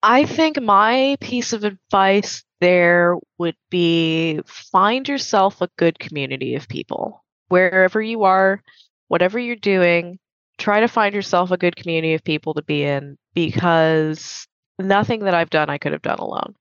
I 0.01 0.25
think 0.25 0.61
my 0.61 1.17
piece 1.19 1.53
of 1.53 1.63
advice 1.63 2.43
there 2.61 3.17
would 3.37 3.55
be 3.69 4.41
find 4.45 5.07
yourself 5.07 5.61
a 5.61 5.69
good 5.77 5.99
community 5.99 6.55
of 6.55 6.67
people. 6.67 7.23
Wherever 7.49 8.01
you 8.01 8.23
are, 8.23 8.61
whatever 9.07 9.39
you're 9.39 9.55
doing, 9.55 10.19
try 10.57 10.81
to 10.81 10.87
find 10.87 11.15
yourself 11.15 11.51
a 11.51 11.57
good 11.57 11.75
community 11.75 12.13
of 12.13 12.23
people 12.23 12.53
to 12.53 12.61
be 12.61 12.83
in 12.83 13.17
because 13.33 14.47
nothing 14.77 15.21
that 15.21 15.33
I've 15.33 15.49
done 15.49 15.69
I 15.69 15.77
could 15.77 15.93
have 15.93 16.01
done 16.01 16.19
alone. 16.19 16.53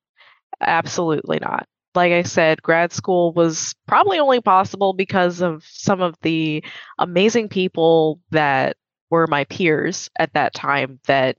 Absolutely 0.61 1.39
not. 1.41 1.67
Like 1.95 2.13
I 2.13 2.23
said, 2.23 2.63
grad 2.63 2.93
school 2.93 3.33
was 3.33 3.75
probably 3.87 4.19
only 4.19 4.41
possible 4.41 4.93
because 4.93 5.41
of 5.41 5.65
some 5.65 6.01
of 6.01 6.15
the 6.23 6.63
amazing 6.99 7.49
people 7.49 8.21
that 8.31 8.77
were 9.11 9.27
my 9.27 9.45
peers 9.45 10.11
at 10.19 10.33
that 10.35 10.55
time 10.55 11.01
that 11.07 11.39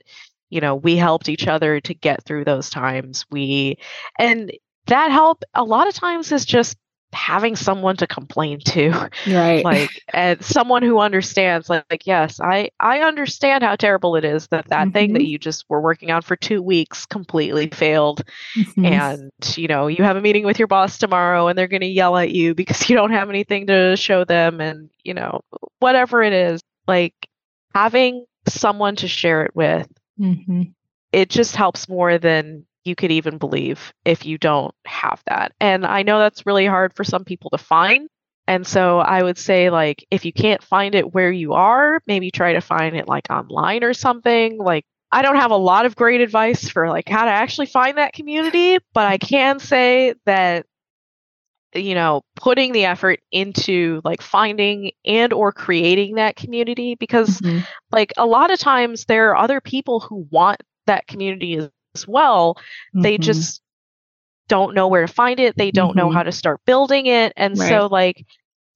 you 0.50 0.62
know 0.62 0.75
we 0.75 0.96
helped 0.96 1.29
each 1.29 1.48
other 1.48 1.79
to 1.79 1.94
get 1.94 2.24
through 2.24 2.46
those 2.46 2.70
times 2.70 3.25
we 3.32 3.77
and 4.18 4.51
that 4.88 5.12
help 5.12 5.44
a 5.53 5.63
lot 5.63 5.88
of 5.88 5.94
times 5.94 6.32
is 6.32 6.46
just 6.46 6.77
having 7.12 7.56
someone 7.56 7.96
to 7.98 8.06
complain 8.06 8.60
to 8.60 8.91
right 9.27 9.63
like 9.65 10.03
and 10.13 10.44
someone 10.44 10.84
who 10.84 11.00
understands 11.00 11.70
like, 11.70 11.84
like 11.89 12.06
yes 12.06 12.39
i 12.39 12.70
i 12.79 13.00
understand 13.00 13.63
how 13.63 13.75
terrible 13.75 14.15
it 14.15 14.24
is 14.24 14.48
that 14.48 14.68
that 14.68 14.86
mm-hmm. 14.86 14.91
thing 14.91 15.13
that 15.13 15.20
mm-hmm. 15.20 15.29
you 15.29 15.39
just 15.39 15.65
were 15.70 15.82
working 15.82 16.12
on 16.12 16.22
for 16.22 16.36
two 16.36 16.62
weeks 16.62 17.06
completely 17.08 17.68
failed 17.70 18.22
mm-hmm. 18.56 18.86
and 18.86 19.32
you 19.56 19.68
know 19.68 19.88
you 19.88 20.03
have 20.03 20.18
a 20.18 20.22
meeting 20.22 20.46
with 20.46 20.60
your 20.60 20.68
boss 20.68 20.98
tomorrow 20.98 21.48
and 21.48 21.58
they're 21.58 21.68
going 21.68 21.82
to 21.82 21.88
yell 21.88 22.15
at 22.15 22.32
you 22.32 22.53
because 22.60 22.89
you 22.89 22.96
don't 22.96 23.12
have 23.12 23.29
anything 23.29 23.65
to 23.68 23.96
show 23.96 24.24
them 24.24 24.62
and 24.62 24.89
you 25.03 25.13
know 25.13 25.41
whatever 25.79 26.22
it 26.22 26.34
is 26.34 26.62
like 26.88 27.27
having 27.74 28.25
someone 28.48 28.96
to 28.96 29.08
share 29.08 29.44
it 29.46 29.56
with 29.56 29.88
mm-hmm. 30.20 30.64
it 31.12 31.30
just 31.30 31.56
helps 31.56 31.88
more 31.88 32.18
than 32.18 32.66
you 32.86 32.96
could 32.96 33.12
even 33.12 33.38
believe 33.38 33.94
if 34.06 34.26
you 34.26 34.38
don't 34.38 34.74
have 34.86 35.22
that. 35.28 35.54
And 35.60 35.86
I 35.86 36.04
know 36.04 36.20
that's 36.20 36.46
really 36.46 36.66
hard 36.66 36.94
for 36.96 37.04
some 37.04 37.24
people 37.24 37.50
to 37.52 37.58
find. 37.58 38.08
And 38.48 38.66
so 38.66 39.00
I 39.00 39.22
would 39.22 39.38
say, 39.38 39.70
like, 39.70 40.06
if 40.10 40.26
you 40.26 40.34
can't 40.34 40.64
find 40.64 40.96
it 40.96 41.14
where 41.14 41.32
you 41.32 41.54
are, 41.54 42.02
maybe 42.08 42.32
try 42.32 42.54
to 42.54 42.62
find 42.62 42.96
it 42.96 43.08
like 43.08 43.30
online 43.30 43.84
or 43.84 43.94
something. 43.94 44.58
Like, 44.58 44.86
I 45.12 45.22
don't 45.22 45.36
have 45.36 45.52
a 45.52 45.58
lot 45.58 45.86
of 45.86 45.96
great 45.96 46.22
advice 46.22 46.68
for 46.68 46.90
like 46.90 47.08
how 47.08 47.26
to 47.26 47.32
actually 47.32 47.68
find 47.68 47.98
that 47.98 48.14
community, 48.14 48.80
but 48.94 49.06
I 49.06 49.18
can 49.18 49.60
say 49.60 50.16
that 50.26 50.66
you 51.76 51.94
know 51.94 52.24
putting 52.36 52.72
the 52.72 52.86
effort 52.86 53.20
into 53.32 54.02
like 54.04 54.22
finding 54.22 54.92
and 55.06 55.34
or 55.34 55.52
creating 55.52 56.16
that 56.16 56.36
community 56.36 56.96
because 56.96 57.40
mm-hmm. 57.42 57.60
like 57.92 58.12
a 58.18 58.26
lot 58.26 58.52
of 58.52 58.60
times 58.60 59.06
there 59.06 59.30
are 59.30 59.38
other 59.38 59.62
people 59.62 60.00
who 60.00 60.28
want 60.32 60.62
that 60.88 61.08
community 61.08 61.70
as 61.96 62.08
well. 62.08 62.56
Mm-hmm. 62.56 63.02
They 63.02 63.18
just 63.18 63.62
don't 64.48 64.74
know 64.76 64.88
where 64.88 65.06
to 65.06 65.14
find 65.14 65.40
it. 65.40 65.56
They 65.56 65.72
don't 65.72 65.92
mm-hmm. 65.92 66.00
know 66.00 66.12
how 66.12 66.24
to 66.24 66.32
start 66.32 66.60
building 66.66 67.06
it. 67.06 67.32
And 67.38 67.58
right. 67.58 67.70
so, 67.70 67.88
like, 67.88 68.26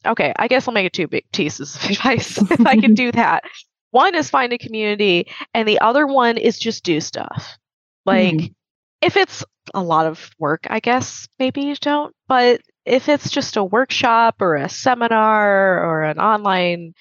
okay, 0.05 0.33
I 0.37 0.47
guess 0.47 0.67
I'll 0.67 0.73
make 0.73 0.85
it 0.85 0.93
two 0.93 1.07
big 1.07 1.25
pieces 1.33 1.75
of 1.75 1.83
advice 1.89 2.37
if 2.51 2.65
I 2.65 2.79
can 2.79 2.93
do 2.93 3.11
that. 3.11 3.43
One 3.91 4.15
is 4.15 4.29
find 4.29 4.53
a 4.53 4.57
community, 4.57 5.27
and 5.53 5.67
the 5.67 5.79
other 5.79 6.07
one 6.07 6.37
is 6.37 6.57
just 6.57 6.83
do 6.83 6.99
stuff. 6.99 7.57
Like, 8.05 8.33
mm. 8.33 8.53
if 9.01 9.17
it's 9.17 9.43
a 9.73 9.83
lot 9.83 10.07
of 10.07 10.31
work, 10.39 10.65
I 10.67 10.79
guess 10.79 11.27
maybe 11.37 11.61
you 11.61 11.75
don't. 11.75 12.13
But 12.27 12.61
if 12.85 13.09
it's 13.09 13.29
just 13.29 13.57
a 13.57 13.63
workshop 13.63 14.35
or 14.41 14.55
a 14.55 14.69
seminar 14.69 15.83
or 15.83 16.03
an 16.03 16.19
online 16.19 16.93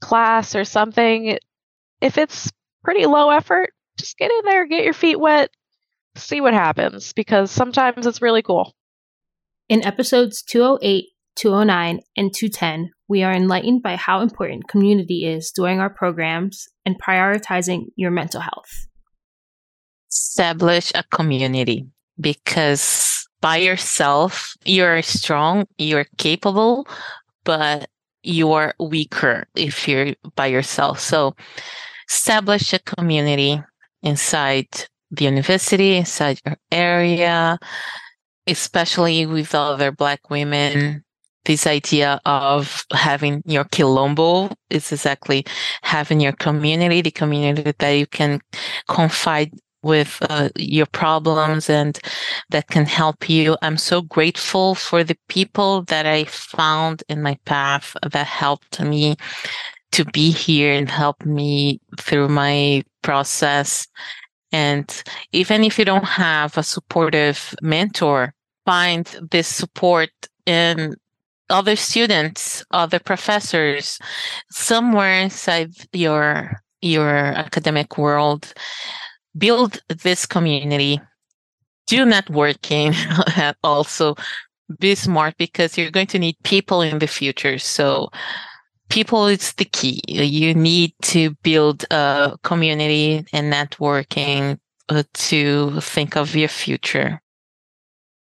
class 0.00 0.54
or 0.54 0.64
something, 0.64 1.38
if 2.00 2.18
it's 2.18 2.50
pretty 2.84 3.06
low 3.06 3.30
effort, 3.30 3.70
just 3.98 4.16
get 4.16 4.30
in 4.30 4.44
there, 4.44 4.66
get 4.66 4.84
your 4.84 4.94
feet 4.94 5.18
wet, 5.18 5.50
see 6.16 6.40
what 6.40 6.54
happens 6.54 7.12
because 7.12 7.50
sometimes 7.50 8.06
it's 8.06 8.22
really 8.22 8.42
cool. 8.42 8.74
In 9.68 9.84
episodes 9.84 10.42
208, 10.42 11.06
209, 11.36 12.00
and 12.16 12.34
210, 12.34 12.90
we 13.08 13.22
are 13.22 13.32
enlightened 13.32 13.82
by 13.82 13.96
how 13.96 14.20
important 14.20 14.68
community 14.68 15.24
is 15.26 15.52
during 15.54 15.78
our 15.78 15.90
programs 15.90 16.66
and 16.84 17.00
prioritizing 17.00 17.86
your 17.96 18.10
mental 18.10 18.40
health. 18.40 18.86
Establish 20.10 20.90
a 20.94 21.04
community 21.04 21.86
because 22.18 23.17
by 23.40 23.56
yourself, 23.56 24.54
you're 24.64 25.02
strong, 25.02 25.66
you're 25.78 26.06
capable, 26.16 26.86
but 27.44 27.88
you're 28.22 28.74
weaker 28.78 29.46
if 29.54 29.86
you're 29.88 30.14
by 30.34 30.46
yourself. 30.46 31.00
So 31.00 31.34
establish 32.08 32.72
a 32.72 32.78
community 32.78 33.62
inside 34.02 34.68
the 35.10 35.24
university, 35.24 35.96
inside 35.96 36.40
your 36.44 36.56
area, 36.70 37.58
especially 38.46 39.26
with 39.26 39.54
other 39.54 39.92
Black 39.92 40.30
women. 40.30 41.04
This 41.44 41.66
idea 41.66 42.20
of 42.26 42.84
having 42.92 43.42
your 43.46 43.64
quilombo 43.64 44.52
is 44.68 44.92
exactly 44.92 45.46
having 45.82 46.20
your 46.20 46.32
community, 46.32 47.00
the 47.00 47.10
community 47.10 47.72
that 47.78 47.90
you 47.90 48.06
can 48.06 48.40
confide 48.86 49.52
with 49.82 50.18
uh, 50.28 50.48
your 50.56 50.86
problems 50.86 51.70
and 51.70 52.00
that 52.50 52.68
can 52.68 52.86
help 52.86 53.28
you. 53.28 53.56
I'm 53.62 53.78
so 53.78 54.02
grateful 54.02 54.74
for 54.74 55.04
the 55.04 55.16
people 55.28 55.82
that 55.84 56.06
I 56.06 56.24
found 56.24 57.02
in 57.08 57.22
my 57.22 57.38
path 57.44 57.96
that 58.10 58.26
helped 58.26 58.80
me 58.80 59.16
to 59.92 60.04
be 60.04 60.30
here 60.30 60.72
and 60.72 60.90
help 60.90 61.24
me 61.24 61.80
through 61.98 62.28
my 62.28 62.82
process 63.02 63.86
and 64.52 65.02
even 65.32 65.64
if 65.64 65.78
you 65.78 65.84
don't 65.84 66.04
have 66.04 66.56
a 66.56 66.62
supportive 66.62 67.54
mentor, 67.62 68.34
find 68.64 69.06
this 69.30 69.46
support 69.48 70.10
in 70.46 70.94
other 71.50 71.76
students, 71.76 72.64
other 72.70 72.98
professors, 72.98 73.98
somewhere 74.50 75.20
inside 75.20 75.72
your 75.92 76.62
your 76.80 77.08
academic 77.08 77.98
world. 77.98 78.52
Build 79.36 79.80
this 79.88 80.26
community. 80.26 81.00
Do 81.86 82.04
networking 82.04 82.94
also. 83.64 84.14
Be 84.78 84.94
smart 84.94 85.34
because 85.38 85.78
you're 85.78 85.90
going 85.90 86.08
to 86.08 86.18
need 86.18 86.36
people 86.44 86.82
in 86.82 86.98
the 86.98 87.06
future. 87.06 87.58
So 87.58 88.10
people 88.90 89.26
is 89.26 89.54
the 89.54 89.64
key. 89.64 90.02
You 90.06 90.54
need 90.54 90.92
to 91.02 91.30
build 91.42 91.84
a 91.90 92.36
community 92.42 93.24
and 93.32 93.52
networking 93.52 94.58
uh, 94.88 95.04
to 95.14 95.80
think 95.80 96.16
of 96.16 96.34
your 96.34 96.48
future. 96.48 97.20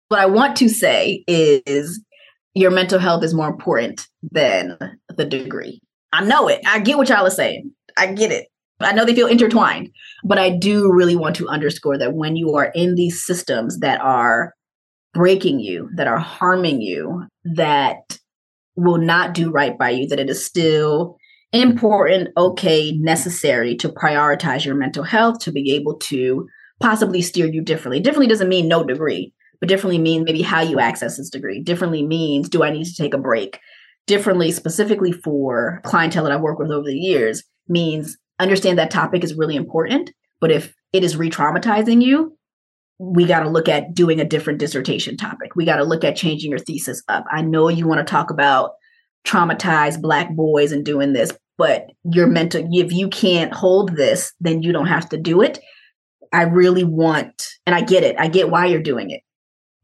What 0.08 0.20
I 0.20 0.26
want 0.26 0.56
to 0.56 0.68
say 0.68 1.24
is 1.26 2.02
your 2.54 2.70
mental 2.70 2.98
health 2.98 3.22
is 3.22 3.34
more 3.34 3.48
important 3.48 4.08
than 4.32 4.76
the 5.08 5.24
degree. 5.24 5.80
I 6.12 6.24
know 6.24 6.48
it. 6.48 6.60
I 6.66 6.80
get 6.80 6.98
what 6.98 7.08
y'all 7.08 7.26
are 7.26 7.30
saying. 7.30 7.70
I 7.96 8.12
get 8.12 8.32
it. 8.32 8.48
I 8.80 8.92
know 8.92 9.04
they 9.04 9.14
feel 9.14 9.26
intertwined, 9.26 9.90
but 10.24 10.38
I 10.38 10.50
do 10.50 10.90
really 10.92 11.16
want 11.16 11.36
to 11.36 11.48
underscore 11.48 11.98
that 11.98 12.14
when 12.14 12.36
you 12.36 12.54
are 12.56 12.72
in 12.74 12.94
these 12.94 13.24
systems 13.24 13.78
that 13.80 14.00
are 14.00 14.54
breaking 15.12 15.60
you, 15.60 15.90
that 15.96 16.06
are 16.06 16.18
harming 16.18 16.80
you, 16.80 17.26
that 17.56 18.18
will 18.76 18.98
not 18.98 19.34
do 19.34 19.50
right 19.50 19.76
by 19.76 19.90
you, 19.90 20.06
that 20.08 20.20
it 20.20 20.30
is 20.30 20.44
still 20.44 21.16
important, 21.52 22.28
okay, 22.36 22.92
necessary 22.92 23.76
to 23.76 23.88
prioritize 23.88 24.64
your 24.64 24.76
mental 24.76 25.02
health, 25.02 25.40
to 25.40 25.52
be 25.52 25.72
able 25.72 25.96
to 25.96 26.46
possibly 26.80 27.20
steer 27.20 27.46
you 27.46 27.60
differently. 27.60 28.00
Differently 28.00 28.28
doesn't 28.28 28.48
mean 28.48 28.68
no 28.68 28.84
degree, 28.84 29.32
but 29.58 29.68
differently 29.68 29.98
means 29.98 30.24
maybe 30.24 30.42
how 30.42 30.60
you 30.62 30.78
access 30.78 31.16
this 31.16 31.28
degree. 31.28 31.60
Differently 31.60 32.06
means 32.06 32.48
do 32.48 32.62
I 32.62 32.70
need 32.70 32.84
to 32.86 32.94
take 32.94 33.14
a 33.14 33.18
break? 33.18 33.58
Differently, 34.06 34.50
specifically 34.50 35.12
for 35.12 35.80
clientele 35.84 36.24
that 36.24 36.32
I've 36.32 36.40
worked 36.40 36.60
with 36.60 36.70
over 36.70 36.86
the 36.86 36.96
years, 36.96 37.42
means 37.68 38.16
understand 38.42 38.78
that 38.78 38.90
topic 38.90 39.24
is 39.24 39.34
really 39.34 39.56
important. 39.56 40.10
But 40.40 40.50
if 40.50 40.74
it 40.92 41.04
is 41.04 41.16
re 41.16 41.30
traumatizing 41.30 42.02
you, 42.02 42.36
we 42.98 43.24
got 43.24 43.40
to 43.40 43.48
look 43.48 43.68
at 43.68 43.94
doing 43.94 44.20
a 44.20 44.24
different 44.24 44.58
dissertation 44.58 45.16
topic. 45.16 45.56
We 45.56 45.64
got 45.64 45.76
to 45.76 45.84
look 45.84 46.04
at 46.04 46.16
changing 46.16 46.50
your 46.50 46.58
thesis 46.58 47.02
up. 47.08 47.24
I 47.30 47.42
know 47.42 47.68
you 47.68 47.86
want 47.86 48.06
to 48.06 48.10
talk 48.10 48.30
about 48.30 48.72
traumatized 49.26 50.02
black 50.02 50.30
boys 50.34 50.72
and 50.72 50.84
doing 50.84 51.12
this, 51.12 51.32
but 51.56 51.86
you're 52.04 52.26
meant 52.26 52.52
to, 52.52 52.66
if 52.70 52.92
you 52.92 53.08
can't 53.08 53.52
hold 53.52 53.96
this, 53.96 54.32
then 54.40 54.62
you 54.62 54.72
don't 54.72 54.86
have 54.86 55.08
to 55.10 55.16
do 55.16 55.42
it. 55.42 55.60
I 56.32 56.42
really 56.42 56.84
want, 56.84 57.48
and 57.66 57.74
I 57.74 57.80
get 57.80 58.02
it. 58.02 58.16
I 58.18 58.28
get 58.28 58.50
why 58.50 58.66
you're 58.66 58.82
doing 58.82 59.10
it 59.10 59.22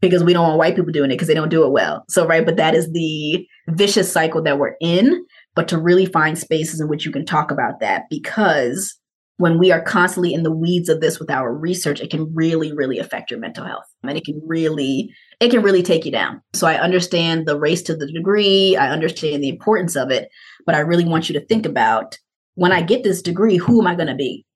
because 0.00 0.22
we 0.22 0.32
don't 0.32 0.46
want 0.46 0.58
white 0.58 0.76
people 0.76 0.92
doing 0.92 1.10
it 1.10 1.14
because 1.14 1.28
they 1.28 1.34
don't 1.34 1.48
do 1.48 1.64
it 1.64 1.72
well. 1.72 2.04
So, 2.08 2.26
right. 2.26 2.44
But 2.44 2.56
that 2.56 2.74
is 2.74 2.92
the 2.92 3.46
vicious 3.68 4.12
cycle 4.12 4.42
that 4.42 4.58
we're 4.58 4.76
in. 4.80 5.24
But 5.56 5.66
to 5.68 5.78
really 5.78 6.06
find 6.06 6.38
spaces 6.38 6.80
in 6.80 6.88
which 6.88 7.04
you 7.04 7.10
can 7.10 7.24
talk 7.24 7.50
about 7.50 7.80
that 7.80 8.04
because 8.08 8.96
when 9.38 9.58
we 9.58 9.70
are 9.70 9.82
constantly 9.82 10.32
in 10.32 10.44
the 10.44 10.52
weeds 10.52 10.88
of 10.88 11.00
this 11.00 11.18
with 11.18 11.30
our 11.30 11.52
research, 11.52 12.00
it 12.00 12.10
can 12.10 12.32
really, 12.34 12.72
really 12.72 12.98
affect 12.98 13.30
your 13.30 13.40
mental 13.40 13.64
health. 13.64 13.84
And 14.02 14.16
it 14.16 14.24
can 14.24 14.40
really, 14.46 15.10
it 15.40 15.50
can 15.50 15.62
really 15.62 15.82
take 15.82 16.04
you 16.04 16.12
down. 16.12 16.40
So 16.54 16.66
I 16.66 16.80
understand 16.80 17.46
the 17.46 17.58
race 17.58 17.82
to 17.82 17.96
the 17.96 18.10
degree. 18.10 18.76
I 18.76 18.90
understand 18.90 19.42
the 19.42 19.50
importance 19.50 19.96
of 19.96 20.10
it, 20.10 20.28
but 20.64 20.74
I 20.74 20.80
really 20.80 21.04
want 21.04 21.28
you 21.28 21.38
to 21.38 21.46
think 21.46 21.66
about 21.66 22.16
when 22.54 22.72
I 22.72 22.80
get 22.80 23.04
this 23.04 23.20
degree, 23.20 23.58
who 23.58 23.80
am 23.80 23.86
I 23.86 23.94
going 23.94 24.08
to 24.08 24.14
be? 24.14 24.46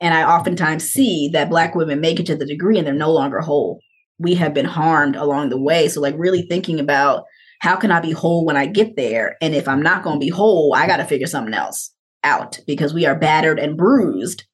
And 0.00 0.14
I 0.14 0.22
oftentimes 0.22 0.88
see 0.88 1.28
that 1.32 1.50
Black 1.50 1.74
women 1.74 2.00
make 2.00 2.20
it 2.20 2.26
to 2.26 2.36
the 2.36 2.46
degree 2.46 2.78
and 2.78 2.86
they're 2.86 2.94
no 2.94 3.12
longer 3.12 3.40
whole. 3.40 3.80
We 4.18 4.34
have 4.34 4.54
been 4.54 4.66
harmed 4.66 5.16
along 5.16 5.48
the 5.48 5.60
way. 5.60 5.88
So, 5.88 6.00
like, 6.00 6.14
really 6.16 6.42
thinking 6.42 6.78
about 6.78 7.24
how 7.60 7.76
can 7.76 7.92
I 7.92 8.00
be 8.00 8.10
whole 8.10 8.44
when 8.44 8.56
I 8.56 8.66
get 8.66 8.96
there? 8.96 9.36
And 9.40 9.54
if 9.54 9.68
I'm 9.68 9.82
not 9.82 10.02
going 10.02 10.16
to 10.18 10.24
be 10.24 10.30
whole, 10.30 10.74
I 10.74 10.86
got 10.86 10.96
to 10.96 11.04
figure 11.04 11.26
something 11.26 11.54
else 11.54 11.90
out 12.24 12.58
because 12.66 12.92
we 12.92 13.06
are 13.06 13.14
battered 13.14 13.58
and 13.58 13.76
bruised 13.76 14.44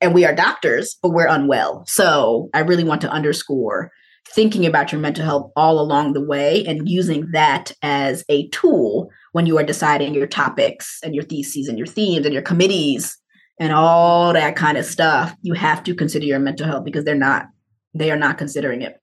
and 0.00 0.14
we 0.14 0.24
are 0.24 0.34
doctors, 0.34 0.96
but 1.02 1.10
we're 1.10 1.26
unwell. 1.26 1.84
So 1.86 2.50
I 2.54 2.60
really 2.60 2.84
want 2.84 3.00
to 3.02 3.10
underscore 3.10 3.90
thinking 4.28 4.66
about 4.66 4.92
your 4.92 5.00
mental 5.00 5.24
health 5.24 5.50
all 5.56 5.80
along 5.80 6.12
the 6.12 6.24
way 6.24 6.64
and 6.66 6.88
using 6.88 7.30
that 7.32 7.72
as 7.82 8.24
a 8.28 8.48
tool 8.48 9.08
when 9.32 9.46
you 9.46 9.56
are 9.58 9.64
deciding 9.64 10.14
your 10.14 10.26
topics 10.26 10.98
and 11.02 11.14
your 11.14 11.24
theses 11.24 11.68
and 11.68 11.78
your 11.78 11.86
themes 11.86 12.26
and 12.26 12.32
your 12.32 12.42
committees 12.42 13.16
and 13.58 13.72
all 13.72 14.32
that 14.32 14.54
kind 14.54 14.76
of 14.76 14.84
stuff. 14.84 15.34
You 15.42 15.54
have 15.54 15.82
to 15.84 15.94
consider 15.94 16.26
your 16.26 16.38
mental 16.40 16.66
health 16.66 16.84
because 16.84 17.04
they're 17.04 17.14
not, 17.14 17.46
they 17.94 18.10
are 18.10 18.18
not 18.18 18.36
considering 18.36 18.82
it. 18.82 18.96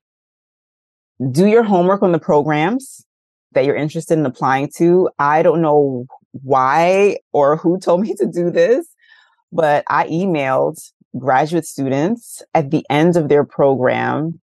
Do 1.31 1.47
your 1.47 1.63
homework 1.63 2.03
on 2.03 2.11
the 2.11 2.19
programs 2.19 3.05
that 3.55 3.65
you're 3.65 3.75
interested 3.75 4.19
in 4.19 4.25
applying 4.25 4.69
to. 4.77 5.09
I 5.17 5.41
don't 5.41 5.61
know 5.61 6.05
why 6.31 7.17
or 7.33 7.57
who 7.57 7.79
told 7.79 8.01
me 8.01 8.13
to 8.19 8.27
do 8.27 8.51
this, 8.51 8.87
but 9.51 9.83
I 9.87 10.07
emailed 10.07 10.79
graduate 11.17 11.65
students 11.65 12.43
at 12.53 12.71
the 12.71 12.85
end 12.89 13.15
of 13.15 13.29
their 13.29 13.43
program. 13.43 14.39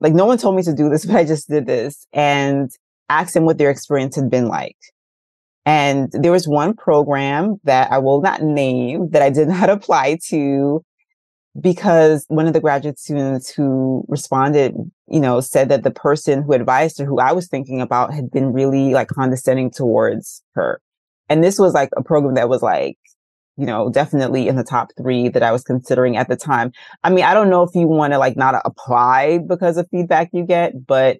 Like 0.00 0.14
no 0.14 0.24
one 0.24 0.38
told 0.38 0.56
me 0.56 0.62
to 0.62 0.74
do 0.74 0.88
this, 0.88 1.04
but 1.06 1.16
I 1.16 1.24
just 1.24 1.48
did 1.48 1.66
this 1.66 2.06
and 2.12 2.70
asked 3.08 3.34
them 3.34 3.44
what 3.44 3.58
their 3.58 3.70
experience 3.70 4.16
had 4.16 4.30
been 4.30 4.46
like. 4.46 4.78
And 5.66 6.10
there 6.12 6.32
was 6.32 6.48
one 6.48 6.74
program 6.74 7.60
that 7.64 7.92
I 7.92 7.98
will 7.98 8.22
not 8.22 8.42
name 8.42 9.10
that 9.10 9.22
I 9.22 9.30
did 9.30 9.48
not 9.48 9.68
apply 9.68 10.18
to 10.28 10.82
because 11.58 12.24
one 12.28 12.46
of 12.46 12.52
the 12.52 12.60
graduate 12.60 12.98
students 12.98 13.50
who 13.50 14.04
responded, 14.08 14.74
you 15.08 15.20
know, 15.20 15.40
said 15.40 15.68
that 15.68 15.82
the 15.82 15.90
person 15.90 16.42
who 16.42 16.52
advised 16.52 16.98
her, 16.98 17.04
who 17.04 17.18
I 17.18 17.32
was 17.32 17.48
thinking 17.48 17.80
about, 17.80 18.14
had 18.14 18.30
been 18.30 18.52
really 18.52 18.92
like 18.92 19.08
condescending 19.08 19.70
towards 19.70 20.42
her. 20.54 20.80
And 21.28 21.42
this 21.42 21.58
was 21.58 21.74
like 21.74 21.90
a 21.96 22.02
program 22.02 22.34
that 22.34 22.48
was 22.48 22.62
like, 22.62 22.98
you 23.56 23.66
know, 23.66 23.90
definitely 23.90 24.48
in 24.48 24.56
the 24.56 24.64
top 24.64 24.90
three 24.96 25.28
that 25.28 25.42
I 25.42 25.52
was 25.52 25.64
considering 25.64 26.16
at 26.16 26.28
the 26.28 26.36
time. 26.36 26.72
I 27.02 27.10
mean, 27.10 27.24
I 27.24 27.34
don't 27.34 27.50
know 27.50 27.62
if 27.62 27.74
you 27.74 27.86
want 27.86 28.12
to 28.12 28.18
like 28.18 28.36
not 28.36 28.60
apply 28.64 29.38
because 29.38 29.76
of 29.76 29.88
feedback 29.90 30.30
you 30.32 30.44
get, 30.44 30.86
but 30.86 31.18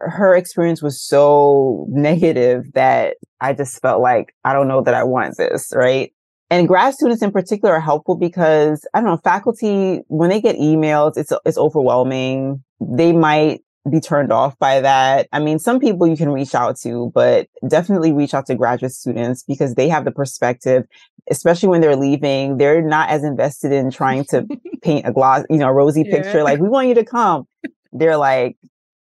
her 0.00 0.34
experience 0.36 0.82
was 0.82 1.00
so 1.00 1.86
negative 1.90 2.72
that 2.74 3.16
I 3.40 3.54
just 3.54 3.80
felt 3.80 4.02
like, 4.02 4.34
I 4.44 4.52
don't 4.52 4.68
know 4.68 4.82
that 4.82 4.94
I 4.94 5.04
want 5.04 5.36
this, 5.36 5.72
right? 5.74 6.12
And 6.50 6.66
grad 6.66 6.94
students 6.94 7.22
in 7.22 7.30
particular 7.30 7.74
are 7.74 7.80
helpful 7.80 8.16
because 8.16 8.86
I 8.94 9.00
don't 9.00 9.10
know, 9.10 9.16
faculty, 9.18 10.00
when 10.08 10.30
they 10.30 10.40
get 10.40 10.56
emails, 10.56 11.16
it's, 11.16 11.32
it's 11.44 11.58
overwhelming. 11.58 12.64
They 12.80 13.12
might 13.12 13.62
be 13.90 14.00
turned 14.00 14.32
off 14.32 14.58
by 14.58 14.80
that. 14.80 15.28
I 15.32 15.40
mean, 15.40 15.58
some 15.58 15.78
people 15.80 16.06
you 16.06 16.16
can 16.16 16.30
reach 16.30 16.54
out 16.54 16.78
to, 16.80 17.10
but 17.14 17.48
definitely 17.66 18.12
reach 18.12 18.34
out 18.34 18.46
to 18.46 18.54
graduate 18.54 18.92
students 18.92 19.42
because 19.42 19.74
they 19.74 19.88
have 19.88 20.04
the 20.04 20.10
perspective, 20.10 20.84
especially 21.30 21.68
when 21.68 21.80
they're 21.80 21.96
leaving. 21.96 22.56
They're 22.56 22.82
not 22.82 23.10
as 23.10 23.24
invested 23.24 23.72
in 23.72 23.90
trying 23.90 24.24
to 24.26 24.46
paint 24.82 25.06
a 25.06 25.12
gloss, 25.12 25.44
you 25.50 25.58
know, 25.58 25.68
a 25.68 25.72
rosy 25.72 26.04
yeah. 26.06 26.16
picture. 26.16 26.42
Like, 26.42 26.60
we 26.60 26.68
want 26.68 26.88
you 26.88 26.94
to 26.94 27.04
come. 27.04 27.46
They're 27.92 28.16
like, 28.16 28.56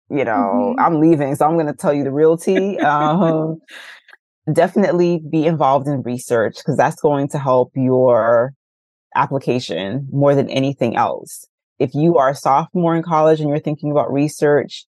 you 0.10 0.26
know, 0.26 0.76
mm-hmm. 0.78 0.80
I'm 0.80 1.00
leaving, 1.00 1.36
so 1.36 1.46
I'm 1.46 1.54
going 1.54 1.68
to 1.68 1.74
tell 1.74 1.94
you 1.94 2.04
the 2.04 2.12
real 2.12 2.38
tea. 2.38 2.80
Um, 2.84 3.60
definitely 4.52 5.22
be 5.30 5.46
involved 5.46 5.88
in 5.88 6.02
research 6.02 6.56
because 6.58 6.78
that's 6.78 7.02
going 7.02 7.30
to 7.30 7.40
help 7.40 7.72
your 7.76 8.54
application 9.16 10.08
more 10.12 10.36
than 10.36 10.50
anything 10.50 10.96
else 10.96 11.48
if 11.80 11.94
you 11.94 12.18
are 12.18 12.30
a 12.30 12.36
sophomore 12.36 12.96
in 12.96 13.04
college 13.04 13.40
and 13.40 13.50
you're 13.50 13.60
thinking 13.60 13.92
about 13.92 14.12
research, 14.12 14.86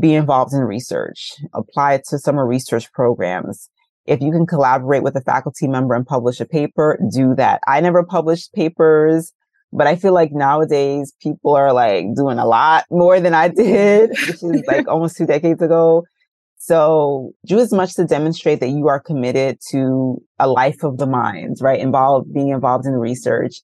be 0.00 0.14
involved 0.14 0.52
in 0.52 0.60
research, 0.60 1.34
apply 1.54 2.00
to 2.08 2.18
summer 2.18 2.46
research 2.46 2.90
programs. 2.92 3.68
If 4.06 4.22
you 4.22 4.32
can 4.32 4.46
collaborate 4.46 5.02
with 5.02 5.16
a 5.16 5.20
faculty 5.20 5.68
member 5.68 5.94
and 5.94 6.06
publish 6.06 6.40
a 6.40 6.46
paper, 6.46 6.98
do 7.12 7.34
that. 7.34 7.60
I 7.66 7.80
never 7.80 8.02
published 8.04 8.54
papers, 8.54 9.32
but 9.70 9.86
I 9.86 9.96
feel 9.96 10.14
like 10.14 10.32
nowadays 10.32 11.12
people 11.20 11.54
are 11.54 11.74
like 11.74 12.06
doing 12.16 12.38
a 12.38 12.46
lot 12.46 12.84
more 12.90 13.20
than 13.20 13.34
I 13.34 13.48
did, 13.64 14.10
which 14.10 14.42
is 14.42 14.64
like 14.66 14.88
almost 14.88 15.16
two 15.16 15.26
decades 15.26 15.60
ago. 15.60 16.04
So 16.58 17.32
do 17.46 17.58
as 17.58 17.72
much 17.72 17.94
to 17.94 18.04
demonstrate 18.04 18.60
that 18.60 18.68
you 18.68 18.88
are 18.88 19.00
committed 19.00 19.58
to 19.70 20.22
a 20.38 20.48
life 20.48 20.82
of 20.82 20.98
the 20.98 21.06
mind, 21.06 21.56
right? 21.60 21.80
Involved, 21.80 22.32
being 22.34 22.48
involved 22.48 22.84
in 22.84 22.92
research 22.92 23.54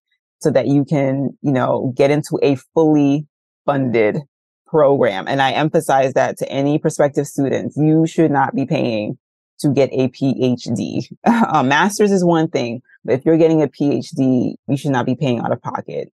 so 0.40 0.50
that 0.50 0.68
you 0.68 0.84
can, 0.84 1.36
you 1.42 1.52
know, 1.52 1.92
get 1.96 2.10
into 2.10 2.38
a 2.42 2.56
fully 2.72 3.26
funded 3.66 4.18
program. 4.66 5.26
And 5.26 5.42
I 5.42 5.52
emphasize 5.52 6.14
that 6.14 6.38
to 6.38 6.48
any 6.48 6.78
prospective 6.78 7.26
students, 7.26 7.76
you 7.76 8.06
should 8.06 8.30
not 8.30 8.54
be 8.54 8.64
paying 8.64 9.18
to 9.60 9.72
get 9.72 9.90
a 9.92 10.08
PhD. 10.08 11.06
a 11.26 11.30
uh, 11.56 11.62
master's 11.62 12.12
is 12.12 12.24
one 12.24 12.48
thing, 12.48 12.82
but 13.04 13.14
if 13.14 13.24
you're 13.24 13.36
getting 13.36 13.62
a 13.62 13.68
PhD, 13.68 14.54
you 14.66 14.76
should 14.76 14.90
not 14.90 15.06
be 15.06 15.14
paying 15.14 15.40
out 15.40 15.52
of 15.52 15.62
pocket. 15.62 16.12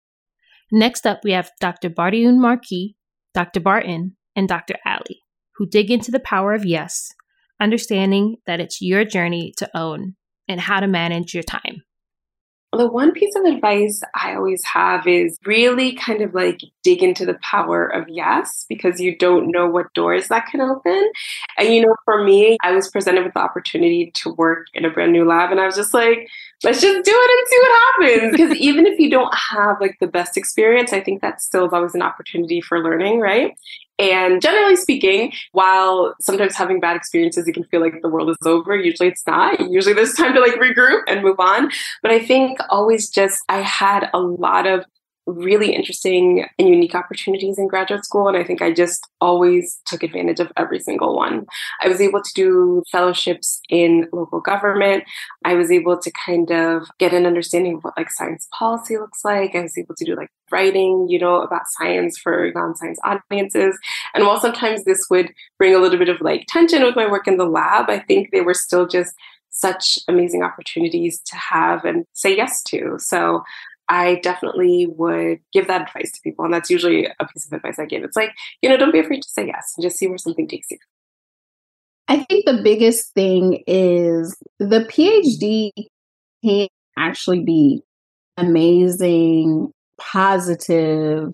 Next 0.72 1.06
up, 1.08 1.22
we 1.24 1.32
have 1.32 1.52
Dr. 1.60 1.90
Badiane 1.90 2.38
Markey, 2.38 2.96
Dr. 3.34 3.60
Barton, 3.60 4.16
and 4.36 4.48
Dr. 4.48 4.76
Ali, 4.86 5.24
who 5.58 5.65
dig 5.65 5.91
into 5.91 6.12
the 6.12 6.20
power 6.20 6.54
of 6.54 6.65
yes, 6.65 7.13
understanding 7.60 8.38
that 8.46 8.60
it's 8.60 8.82
your 8.82 9.04
journey 9.04 9.54
to 9.58 9.70
own 9.76 10.15
and 10.48 10.62
how 10.62 10.80
to 10.80 10.88
manage 10.88 11.34
your 11.34 11.43
time. 11.43 11.84
The 12.74 12.86
one 12.86 13.13
piece 13.13 13.34
of 13.36 13.46
advice 13.46 14.02
I 14.13 14.36
always 14.36 14.62
have 14.65 15.08
is 15.08 15.38
really 15.46 15.96
kind 15.96 16.22
of 16.22 16.34
like 16.34 16.60
dig 16.84 17.02
into 17.02 17.26
the 17.26 17.39
power 17.41 17.88
of 17.88 18.10
yes, 18.10 18.65
because 18.67 19.00
you 19.00 19.17
don't 19.17 19.52
know 19.52 19.67
what 19.67 19.93
doors 19.93 20.28
that 20.28 20.48
can 20.48 20.60
open. 20.60 21.10
And, 21.58 21.74
you 21.74 21.82
know, 21.82 21.96
for 22.04 22.24
me, 22.24 22.58
I 22.62 22.74
was 22.74 22.89
presented 22.91 23.24
with 23.24 23.34
the 23.34 23.39
opportunity 23.39 24.12
to 24.15 24.34
work 24.34 24.67
in 24.74 24.84
a 24.84 24.89
brand 24.89 25.13
new 25.13 25.26
lab, 25.26 25.50
and 25.50 25.62
I 25.62 25.65
was 25.65 25.78
just 25.78 25.93
like, 25.93 26.28
let's 26.63 26.82
just 26.82 27.06
do 27.06 27.12
it 27.15 27.39
and 27.39 27.48
see 27.48 27.60
what 27.62 27.82
happens. 27.82 28.32
Because 28.32 28.56
even 28.60 28.86
if 28.86 29.00
you 29.00 29.10
don't 29.10 29.34
have 29.34 29.78
like 29.80 29.96
the 30.02 30.08
best 30.08 30.36
experience, 30.36 30.91
I 30.91 31.00
think 31.00 31.22
that 31.22 31.41
still 31.41 31.65
is 31.65 31.74
always 31.74 31.96
an 31.96 32.02
opportunity 32.02 32.60
for 32.60 32.84
learning, 32.84 33.22
right? 33.22 33.58
And 34.00 34.42
generally 34.42 34.76
speaking, 34.76 35.34
while 35.54 36.16
sometimes 36.22 36.56
having 36.56 36.80
bad 36.80 36.96
experiences, 36.96 37.48
it 37.48 37.54
can 37.54 37.64
feel 37.66 37.82
like 37.82 38.02
the 38.02 38.10
world 38.10 38.30
is 38.30 38.38
over. 38.46 38.76
Usually 38.76 39.10
it's 39.10 39.26
not. 39.26 39.60
Usually 39.72 39.94
there's 39.94 40.14
time 40.14 40.34
to 40.34 40.40
like 40.40 40.56
regroup 40.56 41.02
and 41.08 41.24
move 41.24 41.40
on. 41.40 41.72
But 42.02 42.12
I 42.12 42.20
think 42.24 42.60
always 42.70 43.10
just, 43.10 43.40
I 43.50 43.62
had 43.62 44.10
a 44.14 44.20
lot 44.20 44.68
of 44.68 44.86
really 45.28 45.76
interesting 45.76 46.46
and 46.58 46.70
unique 46.70 46.96
opportunities 46.96 47.60
in 47.60 47.68
graduate 47.68 48.06
school. 48.06 48.28
And 48.28 48.38
I 48.38 48.44
think 48.44 48.62
I 48.62 48.72
just 48.72 49.06
always 49.20 49.80
took 49.86 50.02
advantage 50.02 50.40
of 50.40 50.52
every 50.56 50.80
single 50.80 51.16
one. 51.16 51.46
I 51.82 51.90
was 51.90 52.00
able 52.00 52.22
to 52.22 52.32
do 52.34 52.84
fellowships 52.92 53.60
in 53.70 54.08
local 54.13 54.40
government. 54.40 55.04
I 55.44 55.56
was 55.56 55.70
able 55.70 56.00
to 56.00 56.12
kind 56.26 56.50
of 56.52 56.88
get 56.98 57.13
an 57.13 57.26
understanding 57.26 57.76
of 57.76 57.84
what 57.84 57.98
like 57.98 58.10
science 58.10 58.48
policy 58.58 58.98
looks 58.98 59.24
like. 59.26 59.54
I 59.54 59.62
was 59.62 59.78
able 59.78 59.96
to 59.96 60.06
do 60.06 60.16
like 60.16 60.30
writing, 60.50 61.08
you 61.10 61.20
know, 61.20 61.42
about 61.42 61.68
science 61.78 62.18
for 62.18 62.50
non-science 62.56 63.00
audiences. 63.04 63.78
And 64.13 64.26
while 64.26 64.40
sometimes 64.40 64.86
this 64.86 65.06
would 65.10 65.34
bring 65.58 65.76
a 65.76 65.80
little 65.80 66.00
bit 66.00 66.10
of 66.10 66.22
like 66.22 66.46
tension 66.48 66.84
with 66.84 66.96
my 66.96 67.10
work 67.10 67.28
in 67.28 67.38
the 67.38 67.46
lab, 67.46 67.90
I 67.90 68.00
think 68.00 68.32
they 68.32 68.42
were 68.42 68.54
still 68.54 68.88
just 68.88 69.13
such 69.50 69.98
amazing 70.08 70.44
opportunities 70.44 71.20
to 71.26 71.36
have 71.36 71.84
and 71.84 72.06
say 72.13 72.36
yes 72.36 72.62
to. 72.63 72.96
So 73.00 73.44
I 73.89 74.15
definitely 74.21 74.88
would 74.88 75.39
give 75.54 75.67
that 75.67 75.84
advice 75.84 76.12
to 76.12 76.21
people. 76.21 76.45
And 76.45 76.54
that's 76.54 76.69
usually 76.69 77.06
a 77.06 77.26
piece 77.26 77.45
of 77.45 77.54
advice 77.54 77.80
I 77.80 77.86
give. 77.86 78.04
It's 78.04 78.17
like, 78.17 78.32
you 78.62 78.69
know, 78.69 78.78
don't 78.78 78.91
be 78.91 79.00
afraid 79.00 79.21
to 79.21 79.30
say 79.30 79.47
yes 79.47 79.73
and 79.76 79.84
just 79.84 79.97
see 79.97 80.08
where 80.08 80.17
something 80.17 80.47
takes 80.47 80.69
you. 80.71 80.78
I 82.08 82.23
think 82.23 82.45
the 82.45 82.62
biggest 82.63 83.13
thing 83.13 83.63
is 83.67 84.38
the 84.60 84.88
PhD 84.89 85.71
can 86.43 86.67
actually 86.97 87.43
be 87.43 87.82
amazing, 88.38 89.71
positive, 90.00 91.34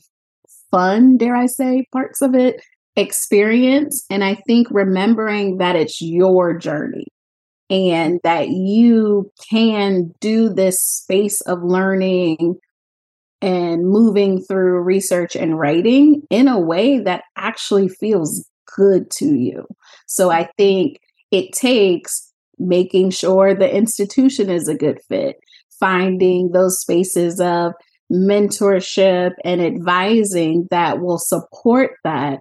fun, 0.72 1.18
dare 1.18 1.36
I 1.36 1.46
say, 1.46 1.86
parts 1.92 2.22
of 2.22 2.34
it, 2.34 2.62
experience. 2.96 4.06
And 4.10 4.24
I 4.24 4.36
think 4.48 4.68
remembering 4.72 5.58
that 5.58 5.76
it's 5.76 6.02
your 6.02 6.58
journey 6.58 7.08
and 7.70 8.20
that 8.24 8.50
you 8.50 9.32
can 9.50 10.12
do 10.20 10.50
this 10.50 10.80
space 10.80 11.42
of 11.42 11.64
learning 11.64 12.60
and 13.42 13.88
moving 13.88 14.42
through 14.42 14.82
research 14.82 15.36
and 15.36 15.60
writing 15.60 16.22
in 16.30 16.48
a 16.48 16.60
way 16.60 17.00
that 17.00 17.24
actually 17.36 17.90
feels 17.90 18.48
good 18.76 19.10
to 19.12 19.36
you. 19.36 19.66
So 20.08 20.32
I 20.32 20.50
think 20.58 21.00
it 21.32 21.52
takes 21.52 22.32
making 22.58 23.10
sure 23.10 23.54
the 23.54 23.74
institution 23.74 24.50
is 24.50 24.68
a 24.68 24.76
good 24.76 25.00
fit, 25.10 25.38
finding 25.80 26.52
those 26.52 26.80
spaces 26.80 27.40
of 27.40 27.74
mentorship 28.12 29.32
and 29.44 29.62
advising 29.62 30.68
that 30.70 31.02
will 31.02 31.18
support 31.18 31.92
that. 32.04 32.40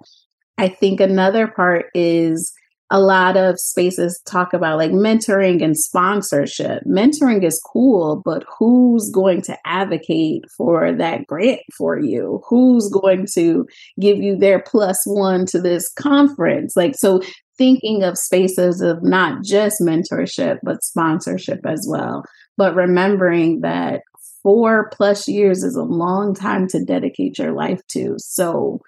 I 0.59 0.69
think 0.69 1.01
another 1.01 1.49
part 1.49 1.87
is 1.95 2.53
a 2.92 3.00
lot 3.00 3.38
of 3.38 3.59
spaces 3.59 4.20
talk 4.26 4.52
about 4.52 4.76
like 4.76 4.90
mentoring 4.90 5.64
and 5.64 5.78
sponsorship. 5.78 6.83
Mentoring 6.87 7.42
is 7.42 7.59
cool, 7.72 8.20
but 8.22 8.44
who's 8.59 9.11
going 9.11 9.40
to 9.42 9.57
advocate 9.64 10.44
for 10.59 10.92
that 10.92 11.26
grant 11.26 11.62
for 11.76 11.98
you? 11.98 12.42
Who's 12.46 12.90
going 12.90 13.26
to 13.35 13.66
give 13.98 14.18
you 14.18 14.37
their 14.37 14.62
plus 14.62 15.00
one 15.07 15.46
to 15.46 15.61
this 15.61 15.90
conference? 15.94 16.76
Like, 16.76 16.92
so 16.94 17.22
thinking 17.57 18.02
of 18.02 18.18
spaces 18.18 18.83
of 18.83 19.02
not 19.02 19.42
just 19.42 19.81
mentorship, 19.81 20.59
but 20.62 20.85
sponsorship 20.85 21.61
as 21.66 21.87
well. 21.88 22.22
But 22.59 22.74
remembering 22.74 23.62
that 23.62 24.02
four 24.42 24.90
plus 24.92 25.26
years 25.28 25.62
is 25.62 25.76
a 25.76 25.83
long 25.83 26.35
time 26.35 26.68
to 26.68 26.85
dedicate 26.85 27.38
your 27.38 27.52
life 27.52 27.81
to. 27.92 28.16
So, 28.18 28.81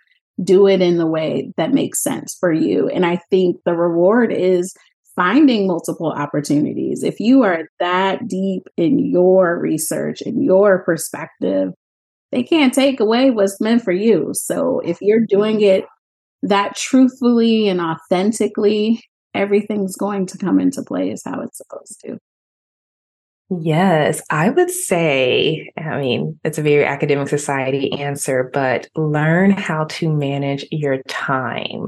do 0.43 0.67
it 0.67 0.81
in 0.81 0.99
the 0.99 1.07
way 1.07 1.53
that 1.57 1.73
makes 1.73 2.03
sense 2.03 2.37
for 2.39 2.53
you. 2.53 2.89
And 2.89 3.07
I 3.07 3.21
think 3.31 3.57
the 3.65 3.75
reward 3.75 4.33
is 4.33 4.75
finding 5.15 5.67
multiple 5.67 6.11
opportunities. 6.11 7.03
If 7.05 7.21
you 7.21 7.43
are 7.43 7.69
that 7.79 8.27
deep 8.27 8.65
in 8.77 8.99
your 8.99 9.59
research 9.59 10.21
and 10.23 10.43
your 10.43 10.83
perspective, 10.83 11.73
they 12.33 12.43
can't 12.43 12.75
take 12.75 12.99
away 12.99 13.31
what's 13.31 13.61
meant 13.61 13.83
for 13.83 13.93
you. 13.93 14.31
So 14.33 14.81
if 14.81 14.99
you're 15.01 15.25
doing 15.25 15.61
it 15.61 15.85
that 16.43 16.75
truthfully 16.75 17.69
and 17.69 17.81
authentically, 17.81 19.03
everything's 19.35 19.97
going 19.97 20.27
to 20.27 20.39
come 20.39 20.59
into 20.59 20.83
play 20.83 21.13
as 21.13 21.23
how 21.25 21.41
it's 21.43 21.59
supposed 21.59 22.01
to. 22.05 22.19
Yes, 23.61 24.23
I 24.31 24.51
would 24.51 24.71
say, 24.71 25.71
I 25.77 25.99
mean, 26.01 26.39
it's 26.45 26.59
a 26.59 26.63
very 26.63 26.85
academic 26.85 27.29
society 27.29 27.93
answer, 27.93 28.51
but 28.53 28.89
learn 28.97 29.51
how 29.51 29.85
to 29.85 30.11
manage 30.11 30.65
your 30.71 31.03
time. 31.09 31.87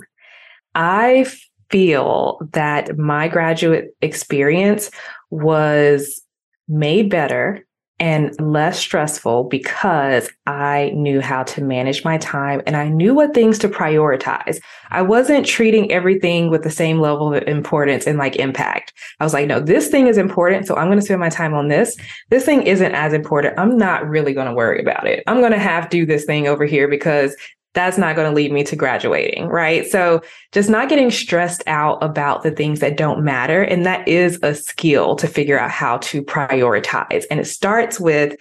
I 0.75 1.27
feel 1.71 2.39
that 2.53 2.99
my 2.99 3.29
graduate 3.29 3.97
experience 4.03 4.91
was 5.31 6.23
made 6.69 7.11
better 7.11 7.67
and 7.99 8.39
less 8.39 8.79
stressful 8.79 9.45
because 9.45 10.29
I 10.47 10.93
knew 10.95 11.21
how 11.21 11.45
to 11.45 11.65
manage 11.65 12.05
my 12.05 12.19
time 12.19 12.61
and 12.67 12.77
I 12.77 12.89
knew 12.89 13.15
what 13.15 13.33
things 13.33 13.59
to 13.61 13.69
prioritize. 13.69 14.61
I 14.91 15.01
wasn't 15.01 15.47
treating 15.47 15.91
everything 15.91 16.51
with 16.51 16.63
the 16.63 16.71
same 16.71 17.01
level 17.01 17.35
of 17.35 17.43
importance 17.45 18.07
and 18.07 18.19
like 18.19 18.37
impact. 18.37 18.93
I 19.19 19.25
was 19.25 19.33
like, 19.33 19.47
no, 19.47 19.61
this 19.61 19.89
thing 19.89 20.09
is 20.09 20.19
important. 20.19 20.67
So 20.67 20.77
I'm 20.77 20.89
going 20.89 20.99
to 20.99 21.05
spend 21.05 21.21
my 21.21 21.31
time 21.31 21.55
on 21.55 21.69
this. 21.69 21.97
This 22.29 22.45
thing 22.45 22.63
isn't 22.63 22.95
as 22.95 23.15
important. 23.15 23.59
I'm 23.59 23.79
not 23.79 24.07
really 24.07 24.35
going 24.35 24.49
to 24.49 24.55
worry 24.55 24.81
about 24.81 25.07
it. 25.07 25.25
I'm 25.27 25.41
going 25.41 25.53
to 25.53 25.59
have 25.59 25.89
to 25.89 25.97
do 25.97 26.05
this 26.05 26.27
thing 26.27 26.47
over 26.47 26.67
here 26.67 26.89
because 26.89 27.35
that's 27.77 27.99
not 27.99 28.17
going 28.17 28.29
to 28.29 28.35
lead 28.35 28.51
me 28.51 28.65
to 28.65 28.75
graduating, 28.75 29.47
right? 29.47 29.87
So 29.87 30.23
just 30.51 30.69
not 30.69 30.89
getting 30.89 31.11
stressed 31.11 31.63
out 31.69 32.03
about 32.03 32.43
the 32.43 32.51
things 32.51 32.81
that 32.81 32.97
don't 32.97 33.23
matter. 33.23 33.63
And 33.63 33.87
that 33.87 34.09
is 34.09 34.41
a 34.43 34.55
skill 34.55 35.15
to 35.17 35.29
figure 35.29 35.61
out 35.61 35.71
how 35.71 35.99
to 35.99 36.23
prioritize. 36.23 37.25
And 37.31 37.39
it 37.39 37.45
starts 37.45 38.01
with 38.01 38.35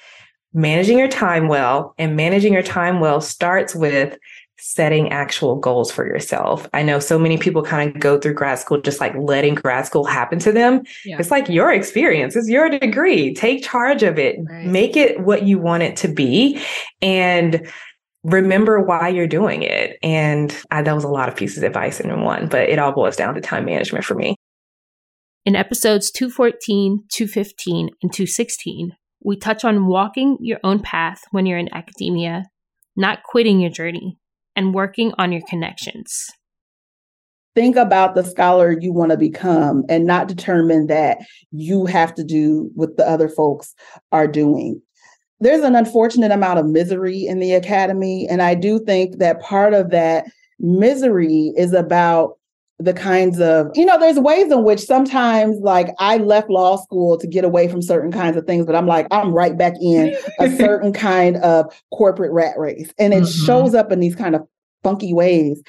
managing 0.53 0.97
your 0.97 1.09
time 1.09 1.49
well. 1.49 1.93
And 1.99 2.15
managing 2.15 2.53
your 2.53 2.63
time 2.63 3.01
well 3.01 3.19
starts 3.19 3.75
with 3.75 4.17
setting 4.57 5.11
actual 5.11 5.57
goals 5.57 5.91
for 5.91 6.07
yourself. 6.07 6.67
I 6.73 6.81
know 6.81 6.99
so 6.99 7.19
many 7.19 7.37
people 7.37 7.61
kind 7.61 7.93
of 7.93 8.01
go 8.01 8.17
through 8.17 8.35
grad 8.35 8.57
school 8.57 8.79
just 8.81 9.01
like 9.01 9.13
letting 9.15 9.55
grad 9.55 9.85
school 9.85 10.05
happen 10.05 10.39
to 10.39 10.51
them. 10.53 10.83
Yeah. 11.03 11.17
It's 11.19 11.29
like 11.29 11.49
your 11.49 11.73
experience, 11.73 12.37
it's 12.37 12.47
your 12.47 12.69
degree. 12.69 13.33
Take 13.33 13.63
charge 13.65 14.01
of 14.01 14.17
it, 14.17 14.37
right. 14.39 14.65
make 14.65 14.95
it 14.95 15.19
what 15.19 15.43
you 15.43 15.59
want 15.59 15.83
it 15.83 15.97
to 15.97 16.07
be. 16.07 16.59
And 17.01 17.69
remember 18.25 18.81
why 18.81 19.07
you're 19.09 19.27
doing 19.27 19.61
it. 19.61 19.97
And 20.01 20.55
I, 20.71 20.81
that 20.81 20.95
was 20.95 21.03
a 21.03 21.09
lot 21.09 21.29
of 21.29 21.35
pieces 21.35 21.59
of 21.59 21.63
advice 21.63 21.99
in 21.99 22.21
one, 22.21 22.47
but 22.47 22.69
it 22.69 22.79
all 22.79 22.91
boils 22.91 23.15
down 23.15 23.35
to 23.35 23.41
time 23.41 23.65
management 23.65 24.03
for 24.03 24.15
me. 24.15 24.35
In 25.45 25.55
episodes 25.55 26.09
214, 26.09 27.03
215, 27.11 27.89
and 28.01 28.11
216, 28.11 28.93
we 29.23 29.37
touch 29.37 29.63
on 29.63 29.85
walking 29.85 30.37
your 30.41 30.59
own 30.63 30.79
path 30.79 31.21
when 31.31 31.45
you're 31.45 31.59
in 31.59 31.73
academia, 31.73 32.45
not 32.95 33.21
quitting 33.23 33.59
your 33.59 33.69
journey, 33.69 34.17
and 34.55 34.73
working 34.73 35.13
on 35.19 35.31
your 35.31 35.43
connections. 35.47 36.27
Think 37.53 37.75
about 37.75 38.15
the 38.15 38.23
scholar 38.23 38.75
you 38.77 38.91
want 38.91 39.11
to 39.11 39.17
become 39.17 39.83
and 39.87 40.05
not 40.05 40.27
determine 40.27 40.87
that 40.87 41.19
you 41.51 41.85
have 41.85 42.13
to 42.15 42.23
do 42.23 42.71
what 42.73 42.97
the 42.97 43.07
other 43.07 43.29
folks 43.29 43.75
are 44.11 44.27
doing 44.27 44.81
there's 45.39 45.63
an 45.63 45.75
unfortunate 45.75 46.31
amount 46.31 46.59
of 46.59 46.65
misery 46.65 47.25
in 47.25 47.39
the 47.39 47.53
academy. 47.53 48.27
And 48.29 48.41
I 48.41 48.55
do 48.55 48.79
think 48.79 49.17
that 49.17 49.41
part 49.41 49.73
of 49.73 49.89
that 49.91 50.25
misery 50.59 51.53
is 51.57 51.73
about 51.73 52.37
the 52.77 52.93
kinds 52.93 53.39
of, 53.39 53.67
you 53.73 53.85
know, 53.85 53.97
there's 53.97 54.19
ways 54.19 54.51
in 54.51 54.63
which 54.63 54.81
sometimes, 54.81 55.57
like, 55.61 55.89
I 55.97 56.17
left 56.17 56.49
law 56.49 56.75
school 56.75 57.17
to 57.17 57.27
get 57.27 57.45
away 57.45 57.69
from 57.69 57.81
certain 57.81 58.11
kinds 58.11 58.35
of 58.35 58.45
things, 58.45 58.65
but 58.65 58.75
I'm 58.75 58.87
like, 58.87 59.07
I'm 59.11 59.33
right 59.33 59.57
back 59.57 59.73
in 59.81 60.15
a 60.39 60.49
certain 60.57 60.91
kind 60.91 61.37
of 61.37 61.73
corporate 61.93 62.33
rat 62.33 62.57
race. 62.57 62.93
And 62.99 63.13
it 63.13 63.23
mm-hmm. 63.23 63.45
shows 63.45 63.73
up 63.73 63.91
in 63.91 64.01
these 64.01 64.15
kind 64.15 64.35
of 64.35 64.45
funky 64.83 65.13
ways. 65.13 65.61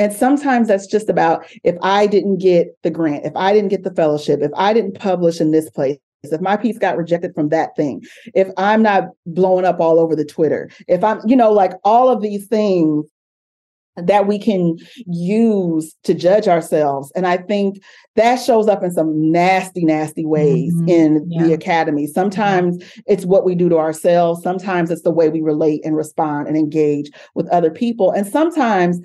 And 0.00 0.12
sometimes 0.12 0.68
that's 0.68 0.86
just 0.86 1.08
about 1.08 1.44
if 1.64 1.76
I 1.82 2.06
didn't 2.06 2.38
get 2.38 2.76
the 2.82 2.90
grant, 2.90 3.24
if 3.24 3.34
I 3.34 3.52
didn't 3.52 3.70
get 3.70 3.82
the 3.82 3.94
fellowship, 3.94 4.40
if 4.42 4.52
I 4.56 4.72
didn't 4.72 4.98
publish 4.98 5.40
in 5.40 5.50
this 5.50 5.68
place, 5.70 5.98
if 6.22 6.40
my 6.40 6.56
piece 6.56 6.78
got 6.78 6.96
rejected 6.96 7.34
from 7.34 7.48
that 7.50 7.76
thing, 7.76 8.02
if 8.34 8.48
I'm 8.56 8.82
not 8.82 9.04
blowing 9.26 9.64
up 9.64 9.80
all 9.80 9.98
over 9.98 10.16
the 10.16 10.24
Twitter, 10.24 10.70
if 10.88 11.04
I'm, 11.04 11.20
you 11.26 11.36
know, 11.36 11.52
like 11.52 11.72
all 11.84 12.08
of 12.08 12.22
these 12.22 12.46
things 12.46 13.06
that 13.96 14.26
we 14.26 14.38
can 14.38 14.76
use 15.06 15.94
to 16.04 16.14
judge 16.14 16.46
ourselves. 16.46 17.10
And 17.16 17.26
I 17.26 17.36
think 17.36 17.82
that 18.14 18.36
shows 18.36 18.68
up 18.68 18.82
in 18.82 18.92
some 18.92 19.32
nasty, 19.32 19.84
nasty 19.84 20.24
ways 20.24 20.74
mm-hmm. 20.74 20.88
in 20.88 21.26
yeah. 21.28 21.42
the 21.42 21.52
academy. 21.52 22.06
Sometimes 22.06 22.82
it's 23.06 23.24
what 23.24 23.44
we 23.44 23.56
do 23.56 23.68
to 23.68 23.78
ourselves, 23.78 24.42
sometimes 24.42 24.90
it's 24.90 25.02
the 25.02 25.10
way 25.10 25.28
we 25.28 25.40
relate 25.40 25.84
and 25.84 25.96
respond 25.96 26.46
and 26.46 26.56
engage 26.56 27.10
with 27.34 27.48
other 27.48 27.70
people. 27.70 28.12
And 28.12 28.26
sometimes 28.26 29.00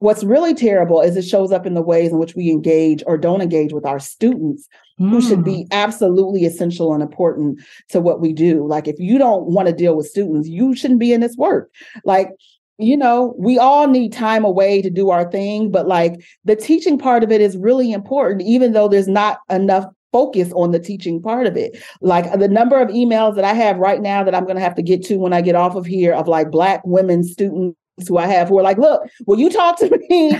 What's 0.00 0.24
really 0.24 0.54
terrible 0.54 1.00
is 1.00 1.16
it 1.16 1.22
shows 1.22 1.52
up 1.52 1.66
in 1.66 1.74
the 1.74 1.82
ways 1.82 2.10
in 2.10 2.18
which 2.18 2.34
we 2.34 2.50
engage 2.50 3.02
or 3.06 3.16
don't 3.16 3.40
engage 3.40 3.72
with 3.72 3.86
our 3.86 3.98
students 4.00 4.68
mm. 5.00 5.08
who 5.08 5.20
should 5.22 5.44
be 5.44 5.62
hmm. 5.62 5.68
absolutely 5.72 6.44
essential 6.44 6.92
and 6.92 7.02
important 7.02 7.60
to 7.90 8.00
what 8.00 8.20
we 8.20 8.32
do. 8.32 8.66
Like, 8.66 8.86
if 8.88 8.96
you 8.98 9.18
don't 9.18 9.46
want 9.46 9.68
to 9.68 9.74
deal 9.74 9.96
with 9.96 10.06
students, 10.06 10.48
you 10.48 10.74
shouldn't 10.74 11.00
be 11.00 11.12
in 11.12 11.20
this 11.20 11.36
work. 11.36 11.70
Like, 12.04 12.30
you 12.78 12.96
know, 12.96 13.34
we 13.38 13.58
all 13.58 13.86
need 13.86 14.12
time 14.12 14.44
away 14.44 14.82
to 14.82 14.90
do 14.90 15.10
our 15.10 15.30
thing, 15.30 15.70
but 15.70 15.86
like 15.86 16.20
the 16.44 16.56
teaching 16.56 16.98
part 16.98 17.22
of 17.22 17.30
it 17.30 17.40
is 17.40 17.56
really 17.56 17.92
important, 17.92 18.42
even 18.42 18.72
though 18.72 18.88
there's 18.88 19.08
not 19.08 19.38
enough 19.48 19.86
focus 20.12 20.52
on 20.52 20.70
the 20.70 20.78
teaching 20.78 21.22
part 21.22 21.46
of 21.46 21.56
it. 21.56 21.82
Like 22.00 22.38
the 22.38 22.48
number 22.48 22.80
of 22.80 22.88
emails 22.88 23.36
that 23.36 23.44
I 23.44 23.52
have 23.52 23.78
right 23.78 24.00
now 24.00 24.24
that 24.24 24.34
I'm 24.34 24.44
going 24.44 24.56
to 24.56 24.62
have 24.62 24.74
to 24.76 24.82
get 24.82 25.04
to 25.06 25.18
when 25.18 25.32
I 25.32 25.40
get 25.40 25.54
off 25.54 25.76
of 25.76 25.86
here 25.86 26.12
of 26.12 26.28
like 26.28 26.50
Black 26.50 26.82
women 26.84 27.24
students 27.24 27.76
who 28.08 28.18
I 28.18 28.26
have 28.26 28.48
who 28.48 28.58
are 28.58 28.62
like, 28.62 28.78
look, 28.78 29.02
will 29.26 29.38
you 29.38 29.50
talk 29.50 29.78
to 29.78 29.98
me? 30.10 30.36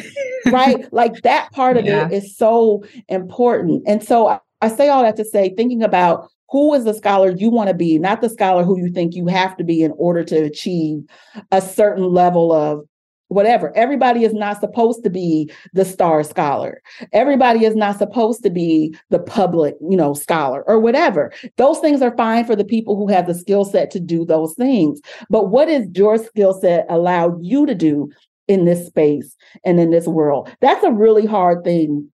right? 0.47 0.87
Like 0.93 1.23
that 1.23 1.51
part 1.53 1.77
of 1.77 1.85
yeah. 1.85 2.07
it 2.07 2.13
is 2.13 2.37
so 2.37 2.85
important. 3.09 3.83
And 3.87 4.03
so 4.03 4.29
I, 4.29 4.41
I 4.61 4.69
say 4.69 4.89
all 4.89 5.03
that 5.03 5.17
to 5.17 5.25
say, 5.25 5.53
thinking 5.57 5.83
about 5.83 6.29
who 6.51 6.73
is 6.75 6.85
the 6.85 6.95
scholar 6.95 7.31
you 7.31 7.51
want 7.51 7.69
to 7.69 7.75
be, 7.75 7.99
not 7.99 8.21
the 8.21 8.29
scholar 8.29 8.63
who 8.63 8.79
you 8.79 8.91
think 8.93 9.15
you 9.15 9.27
have 9.27 9.57
to 9.57 9.65
be 9.65 9.83
in 9.83 9.93
order 9.97 10.23
to 10.25 10.37
achieve 10.37 11.03
a 11.51 11.61
certain 11.61 12.05
level 12.05 12.53
of 12.53 12.87
whatever. 13.35 13.77
Everybody 13.77 14.25
is 14.25 14.33
not 14.33 14.61
supposed 14.61 15.05
to 15.05 15.11
be 15.11 15.51
the 15.73 15.85
star 15.85 16.23
scholar. 16.23 16.81
Everybody 17.13 17.65
is 17.65 17.75
not 17.75 17.99
supposed 17.99 18.43
to 18.45 18.51
be 18.51 18.95
the 19.11 19.19
public, 19.19 19.75
you 19.81 19.97
know, 19.97 20.15
scholar 20.15 20.63
or 20.67 20.81
whatever. 20.81 21.33
Those 21.57 21.79
things 21.81 22.01
are 22.01 22.17
fine 22.17 22.45
for 22.45 22.57
the 22.57 22.65
people 22.65 22.97
who 22.97 23.09
have 23.09 23.27
the 23.27 23.35
skill 23.35 23.65
set 23.65 23.91
to 23.91 24.01
do 24.01 24.25
those 24.25 24.55
things. 24.55 25.01
But 25.29 25.51
what 25.51 25.69
is 25.69 25.89
your 25.95 26.19
skill 26.19 26.55
set 26.55 26.87
allow 26.89 27.37
you 27.41 27.67
to 27.67 27.75
do 27.75 28.11
in 28.49 28.65
this 28.65 28.87
space 28.87 29.37
and 29.65 29.79
in 29.79 29.91
this 29.91 30.07
world? 30.07 30.51
That's 30.61 30.85
a 30.85 30.93
really 30.93 31.27
hard 31.27 31.65
thing 31.65 32.11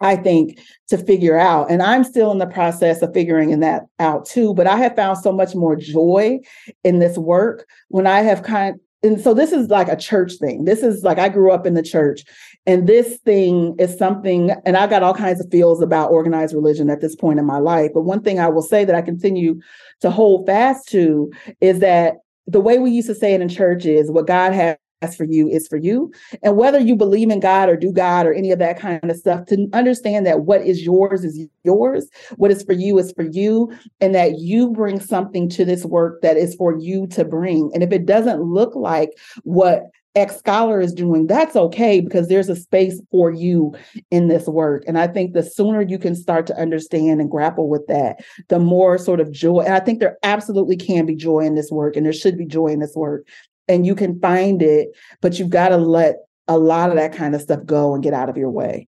I 0.00 0.16
think, 0.16 0.60
to 0.88 0.98
figure 0.98 1.38
out. 1.38 1.70
And 1.70 1.82
I'm 1.82 2.04
still 2.04 2.30
in 2.30 2.38
the 2.38 2.46
process 2.46 3.00
of 3.00 3.14
figuring 3.14 3.50
in 3.50 3.60
that 3.60 3.84
out 3.98 4.26
too. 4.26 4.52
But 4.54 4.66
I 4.66 4.76
have 4.76 4.94
found 4.94 5.18
so 5.18 5.32
much 5.32 5.54
more 5.54 5.74
joy 5.74 6.40
in 6.84 6.98
this 6.98 7.16
work 7.16 7.66
when 7.88 8.06
I 8.06 8.20
have 8.20 8.42
kind 8.42 8.78
and 9.06 9.20
so 9.20 9.32
this 9.32 9.52
is 9.52 9.68
like 9.68 9.88
a 9.88 9.96
church 9.96 10.34
thing. 10.34 10.64
This 10.64 10.82
is 10.82 11.04
like 11.04 11.18
I 11.18 11.28
grew 11.28 11.52
up 11.52 11.64
in 11.64 11.74
the 11.74 11.82
church, 11.82 12.24
and 12.66 12.86
this 12.86 13.18
thing 13.18 13.76
is 13.78 13.96
something, 13.96 14.50
and 14.64 14.76
I 14.76 14.86
got 14.86 15.02
all 15.02 15.14
kinds 15.14 15.40
of 15.40 15.50
feels 15.50 15.80
about 15.80 16.10
organized 16.10 16.54
religion 16.54 16.90
at 16.90 17.00
this 17.00 17.14
point 17.14 17.38
in 17.38 17.46
my 17.46 17.58
life. 17.58 17.92
But 17.94 18.02
one 18.02 18.22
thing 18.22 18.40
I 18.40 18.48
will 18.48 18.62
say 18.62 18.84
that 18.84 18.94
I 18.94 19.02
continue 19.02 19.60
to 20.00 20.10
hold 20.10 20.46
fast 20.46 20.88
to 20.88 21.30
is 21.60 21.78
that 21.80 22.16
the 22.46 22.60
way 22.60 22.78
we 22.78 22.90
used 22.90 23.08
to 23.08 23.14
say 23.14 23.34
it 23.34 23.40
in 23.40 23.48
church 23.48 23.86
is 23.86 24.10
what 24.10 24.26
God 24.26 24.52
has 24.52 24.76
for 25.16 25.24
you 25.24 25.48
is 25.48 25.68
for 25.68 25.76
you. 25.76 26.10
And 26.42 26.56
whether 26.56 26.78
you 26.78 26.96
believe 26.96 27.30
in 27.30 27.40
God 27.40 27.68
or 27.68 27.76
do 27.76 27.92
God 27.92 28.26
or 28.26 28.32
any 28.32 28.50
of 28.50 28.58
that 28.58 28.78
kind 28.78 29.10
of 29.10 29.16
stuff, 29.16 29.46
to 29.46 29.68
understand 29.72 30.26
that 30.26 30.42
what 30.42 30.62
is 30.62 30.82
yours 30.82 31.24
is 31.24 31.38
yours, 31.64 32.08
what 32.36 32.50
is 32.50 32.62
for 32.62 32.72
you 32.72 32.98
is 32.98 33.12
for 33.12 33.24
you, 33.24 33.70
and 34.00 34.14
that 34.14 34.38
you 34.38 34.70
bring 34.70 35.00
something 35.00 35.48
to 35.50 35.64
this 35.64 35.84
work 35.84 36.22
that 36.22 36.36
is 36.36 36.54
for 36.54 36.78
you 36.78 37.06
to 37.08 37.24
bring. 37.24 37.70
And 37.74 37.82
if 37.82 37.92
it 37.92 38.06
doesn't 38.06 38.40
look 38.40 38.74
like 38.74 39.10
what 39.42 39.84
X 40.14 40.38
scholar 40.38 40.80
is 40.80 40.94
doing, 40.94 41.26
that's 41.26 41.56
okay 41.56 42.00
because 42.00 42.28
there's 42.28 42.48
a 42.48 42.56
space 42.56 43.02
for 43.10 43.30
you 43.30 43.74
in 44.10 44.28
this 44.28 44.46
work. 44.46 44.82
And 44.86 44.98
I 44.98 45.08
think 45.08 45.34
the 45.34 45.42
sooner 45.42 45.82
you 45.82 45.98
can 45.98 46.14
start 46.14 46.46
to 46.46 46.58
understand 46.58 47.20
and 47.20 47.30
grapple 47.30 47.68
with 47.68 47.86
that, 47.88 48.24
the 48.48 48.58
more 48.58 48.96
sort 48.96 49.20
of 49.20 49.30
joy. 49.30 49.60
And 49.60 49.74
I 49.74 49.80
think 49.80 50.00
there 50.00 50.16
absolutely 50.22 50.78
can 50.78 51.04
be 51.04 51.14
joy 51.14 51.40
in 51.40 51.54
this 51.54 51.70
work, 51.70 51.96
and 51.96 52.06
there 52.06 52.14
should 52.14 52.38
be 52.38 52.46
joy 52.46 52.68
in 52.68 52.80
this 52.80 52.96
work 52.96 53.26
and 53.68 53.86
you 53.86 53.94
can 53.94 54.18
find 54.20 54.62
it, 54.62 54.88
but 55.20 55.38
you've 55.38 55.50
got 55.50 55.68
to 55.68 55.76
let 55.76 56.16
a 56.48 56.58
lot 56.58 56.90
of 56.90 56.96
that 56.96 57.12
kind 57.12 57.34
of 57.34 57.40
stuff 57.40 57.64
go 57.64 57.94
and 57.94 58.02
get 58.02 58.14
out 58.14 58.28
of 58.28 58.36
your 58.36 58.50
way. 58.50 58.86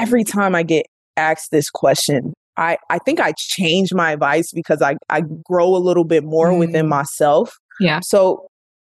Every 0.00 0.24
time 0.24 0.54
I 0.54 0.62
get 0.62 0.86
asked 1.16 1.50
this 1.50 1.70
question, 1.70 2.32
I, 2.56 2.78
I 2.90 2.98
think 2.98 3.20
I 3.20 3.32
change 3.36 3.92
my 3.92 4.12
advice 4.12 4.50
because 4.52 4.82
I, 4.82 4.96
I 5.10 5.22
grow 5.44 5.74
a 5.74 5.78
little 5.78 6.04
bit 6.04 6.24
more 6.24 6.50
mm. 6.50 6.58
within 6.58 6.88
myself. 6.88 7.56
Yeah. 7.80 8.00
So 8.02 8.46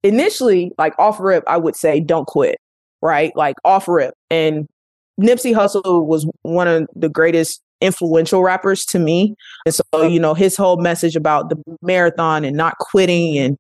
initially, 0.03 0.73
like 0.79 0.99
off 0.99 1.19
rip, 1.21 1.45
I 1.47 1.57
would 1.57 1.77
say 1.77 2.01
don't 2.01 2.27
quit, 2.27 2.57
right? 3.03 3.33
Like 3.35 3.57
off 3.65 3.89
rip. 3.89 4.15
And 4.31 4.67
Nipsey 5.21 5.55
Hussle 5.55 6.07
was 6.07 6.29
one 6.43 6.69
of 6.69 6.87
the 6.95 7.09
greatest 7.09 7.63
influential 7.81 8.43
rappers 8.43 8.85
to 8.87 8.99
me. 8.99 9.35
And 9.65 9.75
so, 9.75 10.07
you 10.07 10.21
know, 10.21 10.35
his 10.35 10.57
whole 10.57 10.79
message 10.79 11.17
about 11.17 11.51
the 11.51 11.57
marathon 11.83 12.45
and 12.45 12.57
not 12.57 12.77
quitting 12.79 13.39
and 13.39 13.57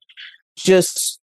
just 0.57 1.21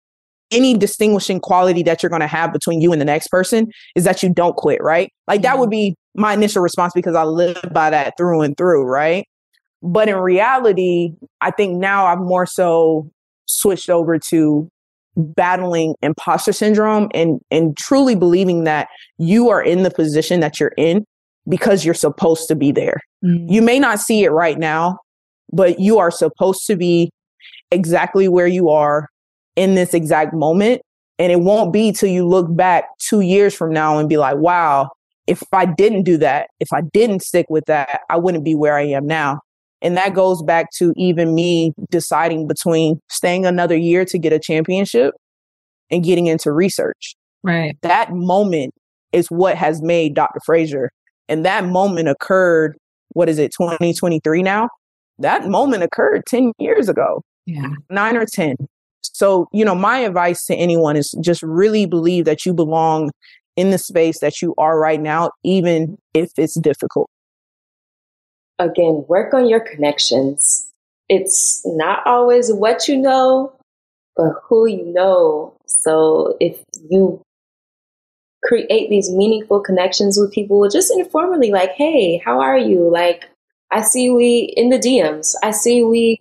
any 0.51 0.77
distinguishing 0.77 1.41
quality 1.41 1.83
that 1.85 2.03
you're 2.03 2.11
going 2.11 2.21
to 2.21 2.27
have 2.27 2.53
between 2.53 2.81
you 2.81 2.93
and 2.93 3.01
the 3.01 3.05
next 3.05 3.29
person 3.29 3.69
is 3.95 4.05
that 4.05 4.23
you 4.23 4.33
don't 4.33 4.57
quit, 4.57 4.83
right? 4.83 5.13
Like 5.29 5.43
that 5.43 5.59
would 5.59 5.67
mm-hmm. 5.67 5.93
be 5.93 5.97
my 6.15 6.35
initial 6.35 6.63
response 6.63 6.93
because 6.95 7.15
I 7.15 7.23
live 7.23 7.61
by 7.73 7.91
that 7.91 8.15
through 8.17 8.43
and 8.43 8.57
through, 8.57 8.85
right? 8.85 9.27
But 9.83 10.09
in 10.09 10.17
reality, 10.17 11.13
I 11.41 11.51
think 11.51 11.79
now 11.79 12.07
I've 12.07 12.19
more 12.19 12.47
so 12.47 13.09
switched 13.47 13.89
over 13.89 14.19
to 14.31 14.69
battling 15.17 15.95
imposter 16.03 16.53
syndrome 16.53 17.09
and 17.13 17.41
and 17.51 17.77
truly 17.77 18.15
believing 18.15 18.65
that 18.65 18.89
you 19.19 19.51
are 19.51 19.63
in 19.63 19.83
the 19.83 19.91
position 19.91 20.41
that 20.41 20.61
you're 20.61 20.73
in 20.77 21.05
because 21.49 21.85
you're 21.85 21.95
supposed 21.95 22.49
to 22.49 22.55
be 22.55 22.73
there. 22.73 23.01
Mm. 23.25 23.51
You 23.51 23.63
may 23.63 23.79
not 23.79 23.99
see 23.99 24.25
it 24.25 24.31
right 24.31 24.59
now, 24.59 24.99
but 25.53 25.81
you 25.81 25.99
are 25.99 26.11
supposed 26.11 26.67
to 26.67 26.77
be 26.77 27.11
exactly 27.71 28.29
where 28.29 28.47
you 28.47 28.69
are 28.69 29.09
in 29.57 29.75
this 29.75 29.95
exact 29.95 30.35
moment. 30.35 30.83
And 31.19 31.31
it 31.31 31.41
won't 31.41 31.73
be 31.73 31.93
till 31.93 32.09
you 32.09 32.27
look 32.27 32.55
back 32.57 32.85
two 32.99 33.21
years 33.21 33.55
from 33.55 33.73
now 33.73 33.99
and 33.99 34.09
be 34.09 34.17
like, 34.17 34.37
wow, 34.37 34.89
if 35.27 35.43
I 35.53 35.67
didn't 35.67 36.05
do 36.05 36.17
that, 36.19 36.49
if 36.61 36.69
I 36.73 36.81
didn't 36.81 37.23
stick 37.23 37.47
with 37.51 37.67
that, 37.67 38.01
I 38.09 38.17
wouldn't 38.17 38.45
be 38.45 38.55
where 38.55 38.77
I 38.77 38.87
am 38.87 39.07
now. 39.07 39.41
And 39.83 39.97
that 39.97 40.15
goes 40.15 40.43
back 40.43 40.71
to 40.77 40.93
even 40.97 41.35
me 41.35 41.73
deciding 41.91 42.47
between 42.47 43.01
staying 43.09 43.47
another 43.47 43.77
year 43.77 44.05
to 44.07 44.19
get 44.19 44.33
a 44.33 44.39
championship 44.39 45.15
and 45.91 46.05
getting 46.05 46.27
into 46.27 46.53
research. 46.53 47.15
Right. 47.43 47.77
That 47.83 48.13
moment 48.13 48.75
is 49.13 49.29
what 49.29 49.57
has 49.57 49.83
made 49.83 50.15
Dr. 50.15 50.41
Frazier. 50.45 50.91
And 51.29 51.45
that 51.45 51.65
moment 51.65 52.09
occurred, 52.09 52.77
what 53.11 53.29
is 53.29 53.39
it, 53.39 53.53
2023 53.53 54.43
now? 54.43 54.69
That 55.19 55.49
moment 55.49 55.83
occurred 55.83 56.25
10 56.27 56.53
years 56.59 56.89
ago. 56.89 57.23
Yeah. 57.47 57.69
Nine 57.89 58.17
or 58.17 58.27
10. 58.27 58.57
So, 59.03 59.49
you 59.53 59.65
know, 59.65 59.75
my 59.75 59.99
advice 59.99 60.45
to 60.47 60.55
anyone 60.55 60.97
is 60.97 61.15
just 61.21 61.43
really 61.43 61.87
believe 61.87 62.25
that 62.25 62.45
you 62.45 62.55
belong 62.55 63.11
in 63.57 63.71
the 63.71 63.79
space 63.79 64.21
that 64.21 64.41
you 64.41 64.55
are 64.59 64.79
right 64.79 65.01
now, 65.01 65.31
even 65.45 65.99
if 66.15 66.31
it's 66.37 66.59
difficult. 66.59 67.09
Again, 68.59 69.05
work 69.09 69.35
on 69.35 69.49
your 69.49 69.61
connections. 69.61 70.71
It's 71.09 71.63
not 71.65 72.07
always 72.07 72.53
what 72.53 72.89
you 72.89 72.97
know, 72.97 73.53
but 74.17 74.33
who 74.49 74.67
you 74.67 74.85
know. 74.85 75.57
So 75.67 76.37
if 76.41 76.63
you 76.89 77.23
create 78.45 78.91
these 78.91 79.11
meaningful 79.11 79.61
connections 79.61 80.19
with 80.19 80.33
people 80.33 80.69
just 80.69 80.93
informally, 80.93 81.51
like, 81.51 81.73
hey, 81.73 82.23
how 82.25 82.41
are 82.41 82.59
you? 82.59 82.91
Like, 82.91 83.29
I 83.71 83.83
see 83.83 84.11
we 84.11 84.53
in 84.57 84.71
the 84.71 84.79
DMs, 84.79 85.35
I 85.43 85.51
see 85.53 85.83
we 85.83 86.21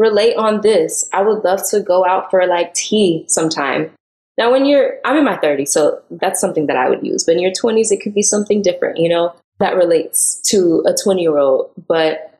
relate 0.00 0.34
on 0.36 0.62
this. 0.62 1.08
I 1.12 1.22
would 1.22 1.44
love 1.44 1.60
to 1.70 1.80
go 1.80 2.06
out 2.06 2.30
for 2.30 2.46
like 2.46 2.72
tea 2.74 3.24
sometime. 3.28 3.90
Now, 4.38 4.50
when 4.50 4.64
you're, 4.64 4.94
I'm 5.04 5.16
in 5.16 5.24
my 5.24 5.36
30s, 5.36 5.68
so 5.68 6.00
that's 6.10 6.40
something 6.40 6.66
that 6.66 6.76
I 6.76 6.88
would 6.88 7.04
use. 7.06 7.24
But 7.24 7.34
in 7.34 7.40
your 7.40 7.52
20s, 7.52 7.92
it 7.92 8.00
could 8.00 8.14
be 8.14 8.22
something 8.22 8.62
different, 8.62 8.98
you 8.98 9.08
know, 9.08 9.34
that 9.58 9.76
relates 9.76 10.40
to 10.46 10.82
a 10.86 10.94
20 11.04 11.20
year 11.20 11.36
old. 11.36 11.70
But 11.86 12.38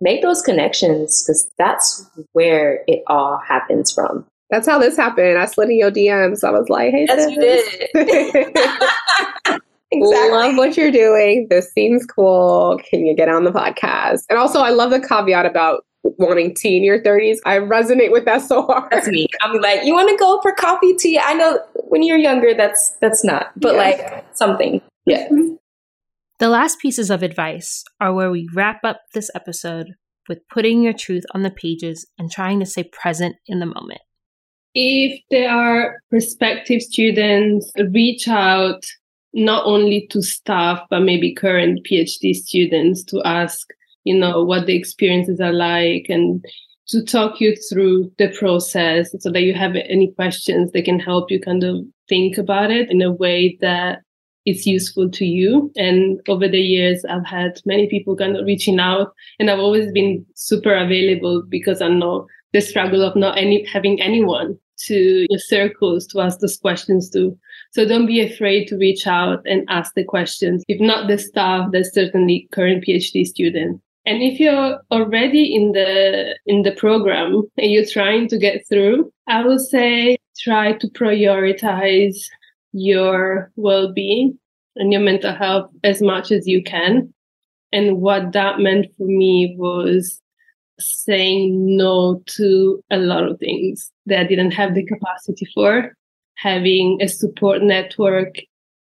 make 0.00 0.22
those 0.22 0.42
connections 0.42 1.22
because 1.22 1.48
that's 1.56 2.10
where 2.32 2.82
it 2.88 3.04
all 3.06 3.38
happens 3.38 3.92
from. 3.92 4.26
That's 4.50 4.66
how 4.66 4.78
this 4.78 4.96
happened. 4.96 5.38
I 5.38 5.46
slid 5.46 5.70
in 5.70 5.78
your 5.78 5.92
DMs. 5.92 6.42
I 6.42 6.50
was 6.50 6.68
like, 6.68 6.90
hey, 6.90 7.06
yes, 7.08 7.30
you 7.30 7.40
did. 7.40 7.62
exactly. 9.92 10.30
Love 10.30 10.56
what 10.56 10.76
you're 10.76 10.92
doing. 10.92 11.46
This 11.50 11.72
seems 11.72 12.04
cool. 12.06 12.80
Can 12.90 13.06
you 13.06 13.14
get 13.14 13.28
on 13.28 13.44
the 13.44 13.52
podcast? 13.52 14.22
And 14.28 14.38
also, 14.38 14.60
I 14.60 14.70
love 14.70 14.90
the 14.90 15.00
caveat 15.00 15.46
about 15.46 15.84
wanting 16.18 16.54
tea 16.54 16.76
in 16.76 16.84
your 16.84 17.00
30s. 17.00 17.38
I 17.44 17.58
resonate 17.58 18.10
with 18.10 18.24
that 18.24 18.42
so 18.42 18.66
hard. 18.66 18.90
That's 18.90 19.08
me. 19.08 19.26
I'm 19.42 19.60
like, 19.60 19.84
you 19.84 19.94
want 19.94 20.08
to 20.10 20.16
go 20.16 20.40
for 20.42 20.52
coffee, 20.52 20.94
tea? 20.94 21.18
I 21.18 21.34
know 21.34 21.58
when 21.88 22.02
you're 22.02 22.18
younger, 22.18 22.54
that's 22.54 22.96
that's 23.00 23.24
not, 23.24 23.52
but 23.56 23.74
yeah. 23.74 23.80
like 23.80 24.26
something. 24.36 24.80
Yeah. 25.06 25.28
Mm-hmm. 25.28 25.54
The 26.38 26.48
last 26.48 26.80
pieces 26.80 27.10
of 27.10 27.22
advice 27.22 27.82
are 28.00 28.12
where 28.12 28.30
we 28.30 28.48
wrap 28.54 28.84
up 28.84 29.00
this 29.14 29.30
episode 29.34 29.94
with 30.28 30.46
putting 30.48 30.82
your 30.82 30.92
truth 30.92 31.24
on 31.32 31.42
the 31.42 31.50
pages 31.50 32.06
and 32.18 32.30
trying 32.30 32.60
to 32.60 32.66
stay 32.66 32.84
present 32.84 33.36
in 33.46 33.60
the 33.60 33.66
moment. 33.66 34.00
If 34.74 35.22
there 35.30 35.50
are 35.50 35.96
prospective 36.10 36.82
students, 36.82 37.70
reach 37.90 38.28
out 38.28 38.84
not 39.32 39.64
only 39.64 40.06
to 40.10 40.22
staff, 40.22 40.80
but 40.90 41.00
maybe 41.00 41.34
current 41.34 41.86
PhD 41.90 42.34
students 42.34 43.02
to 43.04 43.22
ask 43.24 43.66
you 44.06 44.16
know, 44.16 44.44
what 44.44 44.66
the 44.66 44.76
experiences 44.76 45.40
are 45.40 45.52
like 45.52 46.06
and 46.08 46.44
to 46.86 47.04
talk 47.04 47.40
you 47.40 47.56
through 47.68 48.12
the 48.18 48.28
process 48.38 49.10
so 49.18 49.32
that 49.32 49.42
you 49.42 49.52
have 49.52 49.74
any 49.74 50.12
questions 50.12 50.70
they 50.70 50.80
can 50.80 51.00
help 51.00 51.28
you 51.28 51.40
kind 51.40 51.64
of 51.64 51.84
think 52.08 52.38
about 52.38 52.70
it 52.70 52.88
in 52.88 53.02
a 53.02 53.12
way 53.12 53.58
that 53.60 54.02
is 54.46 54.64
useful 54.64 55.10
to 55.10 55.24
you. 55.24 55.72
And 55.74 56.20
over 56.28 56.46
the 56.46 56.60
years, 56.60 57.04
I've 57.10 57.26
had 57.26 57.60
many 57.66 57.88
people 57.88 58.14
kind 58.14 58.36
of 58.36 58.46
reaching 58.46 58.78
out 58.78 59.12
and 59.40 59.50
I've 59.50 59.58
always 59.58 59.90
been 59.90 60.24
super 60.36 60.72
available 60.72 61.42
because 61.48 61.82
I 61.82 61.88
know 61.88 62.28
the 62.52 62.60
struggle 62.60 63.02
of 63.02 63.16
not 63.16 63.36
any 63.36 63.64
having 63.64 64.00
anyone 64.00 64.56
to 64.86 65.26
your 65.28 65.40
circles 65.40 66.06
to 66.06 66.20
ask 66.20 66.38
those 66.38 66.58
questions 66.58 67.10
to. 67.10 67.36
So 67.72 67.84
don't 67.84 68.06
be 68.06 68.20
afraid 68.20 68.68
to 68.68 68.76
reach 68.76 69.08
out 69.08 69.40
and 69.46 69.64
ask 69.68 69.94
the 69.94 70.04
questions. 70.04 70.62
If 70.68 70.80
not 70.80 71.08
the 71.08 71.18
staff, 71.18 71.70
there's 71.72 71.92
certainly 71.92 72.46
current 72.52 72.84
PhD 72.86 73.26
students 73.26 73.82
and 74.06 74.22
if 74.22 74.38
you're 74.38 74.78
already 74.92 75.54
in 75.54 75.72
the 75.72 76.38
in 76.46 76.62
the 76.62 76.72
program 76.72 77.42
and 77.58 77.70
you're 77.72 77.84
trying 77.84 78.28
to 78.28 78.38
get 78.38 78.66
through, 78.68 79.12
I 79.26 79.44
would 79.44 79.60
say 79.60 80.16
try 80.38 80.72
to 80.74 80.86
prioritize 80.88 82.16
your 82.72 83.50
well-being 83.56 84.38
and 84.76 84.92
your 84.92 85.00
mental 85.00 85.34
health 85.34 85.70
as 85.82 86.00
much 86.00 86.30
as 86.30 86.46
you 86.46 86.62
can. 86.62 87.12
And 87.72 88.00
what 88.00 88.32
that 88.32 88.60
meant 88.60 88.86
for 88.96 89.06
me 89.06 89.56
was 89.58 90.20
saying 90.78 91.76
no 91.76 92.22
to 92.26 92.82
a 92.90 92.98
lot 92.98 93.24
of 93.24 93.40
things 93.40 93.90
that 94.06 94.20
I 94.20 94.24
didn't 94.24 94.52
have 94.52 94.74
the 94.74 94.84
capacity 94.84 95.48
for, 95.52 95.96
having 96.36 96.98
a 97.00 97.08
support 97.08 97.62
network 97.62 98.36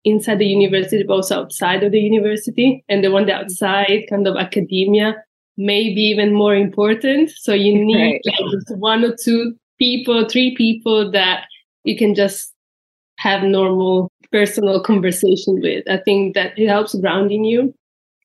inside 0.04 0.38
the 0.38 0.46
university, 0.46 1.02
but 1.02 1.14
also 1.14 1.40
outside 1.42 1.82
of 1.82 1.92
the 1.92 2.00
university. 2.00 2.84
And 2.88 3.04
the 3.04 3.10
one 3.10 3.26
that 3.26 3.44
outside, 3.44 4.04
kind 4.10 4.26
of 4.26 4.36
academia, 4.36 5.16
may 5.56 5.94
be 5.94 6.02
even 6.02 6.32
more 6.32 6.54
important. 6.54 7.30
So 7.30 7.52
you 7.52 7.84
need 7.84 7.96
right. 7.96 8.20
like 8.24 8.78
one 8.78 9.04
or 9.04 9.14
two 9.14 9.54
people, 9.78 10.28
three 10.28 10.54
people 10.56 11.10
that 11.12 11.44
you 11.84 11.96
can 11.96 12.14
just 12.14 12.52
have 13.18 13.42
normal 13.42 14.10
personal 14.32 14.82
conversation 14.82 15.60
with. 15.60 15.88
I 15.88 15.98
think 15.98 16.34
that 16.34 16.58
it 16.58 16.68
helps 16.68 16.94
grounding 16.94 17.44
you 17.44 17.74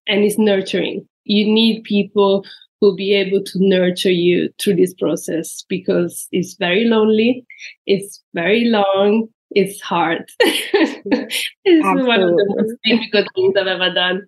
and 0.07 0.23
it's 0.23 0.37
nurturing. 0.37 1.07
You 1.25 1.45
need 1.45 1.83
people 1.83 2.45
who'll 2.79 2.95
be 2.95 3.13
able 3.13 3.43
to 3.43 3.59
nurture 3.59 4.11
you 4.11 4.49
through 4.61 4.75
this 4.75 4.93
process 4.93 5.63
because 5.67 6.27
it's 6.31 6.53
very 6.53 6.85
lonely, 6.85 7.45
it's 7.85 8.23
very 8.33 8.65
long, 8.65 9.27
it's 9.51 9.81
hard. 9.81 10.29
it's 10.39 11.45
Absolutely. 11.65 12.03
one 12.03 12.21
of 12.21 12.29
the 12.31 12.55
most 12.57 12.77
difficult 12.83 13.27
things 13.35 13.55
I've 13.57 13.67
ever 13.67 13.93
done. 13.93 14.27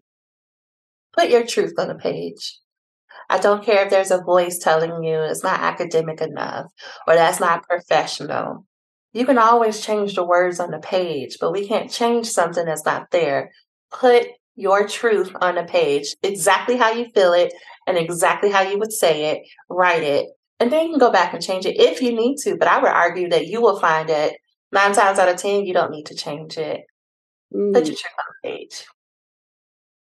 Put 1.18 1.30
your 1.30 1.46
truth 1.46 1.74
on 1.78 1.90
a 1.90 1.96
page. 1.96 2.58
I 3.30 3.38
don't 3.40 3.64
care 3.64 3.84
if 3.84 3.92
there's 3.92 4.12
a 4.12 4.22
voice 4.22 4.58
telling 4.58 5.04
you 5.04 5.20
it's 5.20 5.44
not 5.44 5.60
academic 5.60 6.22
enough 6.22 6.72
or 7.08 7.16
that's 7.16 7.40
not 7.40 7.68
professional. 7.68 8.66
You 9.14 9.26
can 9.26 9.38
always 9.38 9.82
change 9.82 10.16
the 10.16 10.24
words 10.24 10.60
on 10.60 10.72
the 10.72 10.80
page, 10.80 11.38
but 11.40 11.52
we 11.52 11.68
can't 11.68 11.92
change 11.92 12.28
something 12.28 12.66
that's 12.66 12.86
not 12.86 13.12
there. 13.12 13.52
Put 13.92 14.28
your 14.56 14.88
truth 14.88 15.32
on 15.42 15.58
a 15.58 15.66
page, 15.66 16.16
exactly 16.22 16.76
how 16.76 16.92
you 16.92 17.06
feel 17.14 17.34
it 17.34 17.54
and 17.88 17.98
exactly 17.98 18.52
how 18.52 18.62
you 18.62 18.78
would 18.78 18.92
say 18.92 19.32
it, 19.32 19.48
write 19.70 20.04
it, 20.04 20.28
and 20.60 20.72
then 20.72 20.86
you 20.86 20.92
can 20.92 21.00
go 21.00 21.12
back 21.12 21.34
and 21.34 21.42
change 21.42 21.66
it 21.66 21.80
if 21.80 22.02
you 22.02 22.14
need 22.14 22.38
to. 22.38 22.58
But 22.58 22.68
I 22.68 22.80
would 22.80 22.92
argue 22.92 23.30
that 23.30 23.48
you 23.48 23.62
will 23.62 23.80
find 23.80 24.10
that 24.10 24.34
nine 24.72 24.94
times 24.94 25.20
out 25.20 25.30
of 25.30 25.38
10, 25.38 25.66
you 25.66 25.74
don't 25.74 25.92
need 25.92 26.06
to 26.08 26.16
change 26.16 26.58
it. 26.58 26.82
Mm. 27.54 27.74
Your 27.74 27.84
truth 27.84 28.04
on 28.18 28.26
the 28.44 28.50
page. 28.50 28.86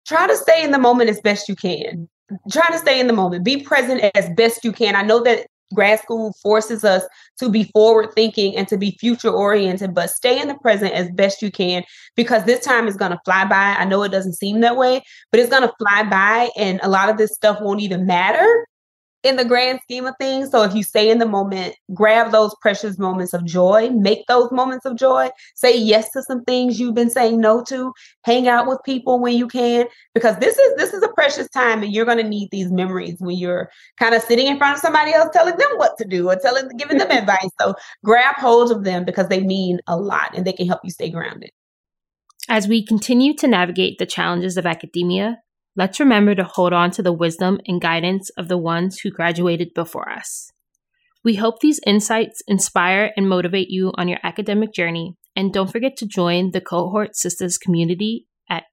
Try 0.06 0.26
to 0.26 0.36
stay 0.36 0.62
in 0.62 0.70
the 0.70 0.78
moment 0.78 1.10
as 1.10 1.20
best 1.20 1.48
you 1.48 1.56
can. 1.56 2.08
Try 2.50 2.66
to 2.68 2.78
stay 2.78 3.00
in 3.00 3.06
the 3.06 3.12
moment. 3.12 3.44
Be 3.44 3.62
present 3.62 4.02
as 4.14 4.30
best 4.30 4.64
you 4.64 4.72
can. 4.72 4.96
I 4.96 5.02
know 5.02 5.22
that 5.24 5.46
grad 5.74 6.00
school 6.00 6.32
forces 6.42 6.84
us 6.84 7.02
to 7.38 7.48
be 7.48 7.64
forward 7.64 8.12
thinking 8.14 8.56
and 8.56 8.68
to 8.68 8.76
be 8.76 8.96
future 9.00 9.30
oriented 9.30 9.94
but 9.94 10.10
stay 10.10 10.40
in 10.40 10.48
the 10.48 10.54
present 10.58 10.92
as 10.92 11.10
best 11.10 11.42
you 11.42 11.50
can 11.50 11.82
because 12.14 12.44
this 12.44 12.64
time 12.64 12.86
is 12.86 12.96
going 12.96 13.10
to 13.10 13.20
fly 13.24 13.44
by 13.44 13.74
i 13.76 13.84
know 13.84 14.02
it 14.04 14.10
doesn't 14.10 14.34
seem 14.34 14.60
that 14.60 14.76
way 14.76 15.02
but 15.32 15.40
it's 15.40 15.50
going 15.50 15.62
to 15.62 15.74
fly 15.78 16.04
by 16.04 16.48
and 16.56 16.78
a 16.84 16.88
lot 16.88 17.08
of 17.08 17.18
this 17.18 17.34
stuff 17.34 17.58
won't 17.60 17.80
even 17.80 18.06
matter 18.06 18.66
in 19.26 19.36
the 19.36 19.44
grand 19.44 19.80
scheme 19.82 20.06
of 20.06 20.14
things. 20.18 20.50
So 20.50 20.62
if 20.62 20.74
you 20.74 20.82
stay 20.82 21.10
in 21.10 21.18
the 21.18 21.26
moment, 21.26 21.74
grab 21.92 22.30
those 22.30 22.54
precious 22.60 22.98
moments 22.98 23.34
of 23.34 23.44
joy, 23.44 23.90
make 23.90 24.26
those 24.28 24.50
moments 24.52 24.86
of 24.86 24.96
joy, 24.96 25.30
say 25.54 25.76
yes 25.76 26.10
to 26.12 26.22
some 26.22 26.44
things 26.44 26.78
you've 26.78 26.94
been 26.94 27.10
saying 27.10 27.40
no 27.40 27.62
to, 27.64 27.92
hang 28.24 28.48
out 28.48 28.66
with 28.66 28.78
people 28.84 29.20
when 29.20 29.36
you 29.36 29.48
can, 29.48 29.86
because 30.14 30.38
this 30.38 30.56
is 30.56 30.74
this 30.76 30.92
is 30.92 31.02
a 31.02 31.08
precious 31.08 31.48
time 31.50 31.82
and 31.82 31.92
you're 31.92 32.04
going 32.04 32.18
to 32.18 32.28
need 32.28 32.48
these 32.52 32.70
memories 32.70 33.16
when 33.18 33.36
you're 33.36 33.68
kind 33.98 34.14
of 34.14 34.22
sitting 34.22 34.46
in 34.46 34.58
front 34.58 34.76
of 34.76 34.80
somebody 34.80 35.12
else 35.12 35.30
telling 35.32 35.56
them 35.56 35.70
what 35.76 35.98
to 35.98 36.04
do 36.04 36.30
or 36.30 36.36
telling 36.36 36.68
giving 36.76 36.98
them 36.98 37.10
advice. 37.10 37.50
So 37.60 37.74
grab 38.04 38.36
hold 38.36 38.70
of 38.70 38.84
them 38.84 39.04
because 39.04 39.28
they 39.28 39.40
mean 39.40 39.80
a 39.86 39.96
lot 39.96 40.30
and 40.36 40.46
they 40.46 40.52
can 40.52 40.66
help 40.66 40.80
you 40.84 40.90
stay 40.90 41.10
grounded. 41.10 41.50
As 42.48 42.68
we 42.68 42.84
continue 42.84 43.34
to 43.38 43.48
navigate 43.48 43.98
the 43.98 44.06
challenges 44.06 44.56
of 44.56 44.66
academia, 44.66 45.38
let's 45.76 46.00
remember 46.00 46.34
to 46.34 46.44
hold 46.44 46.72
on 46.72 46.90
to 46.92 47.02
the 47.02 47.12
wisdom 47.12 47.60
and 47.66 47.78
guidance 47.80 48.30
of 48.30 48.48
the 48.48 48.58
ones 48.58 49.00
who 49.00 49.10
graduated 49.10 49.74
before 49.74 50.10
us. 50.10 50.50
We 51.22 51.34
hope 51.34 51.60
these 51.60 51.80
insights 51.86 52.42
inspire 52.46 53.12
and 53.16 53.28
motivate 53.28 53.68
you 53.68 53.92
on 53.96 54.08
your 54.08 54.18
academic 54.22 54.72
journey, 54.72 55.16
and 55.34 55.52
don't 55.52 55.70
forget 55.70 55.96
to 55.98 56.06
join 56.06 56.52
the 56.52 56.60
Cohort 56.60 57.10
Sistas 57.14 57.60
community 57.60 58.28
at 58.48 58.64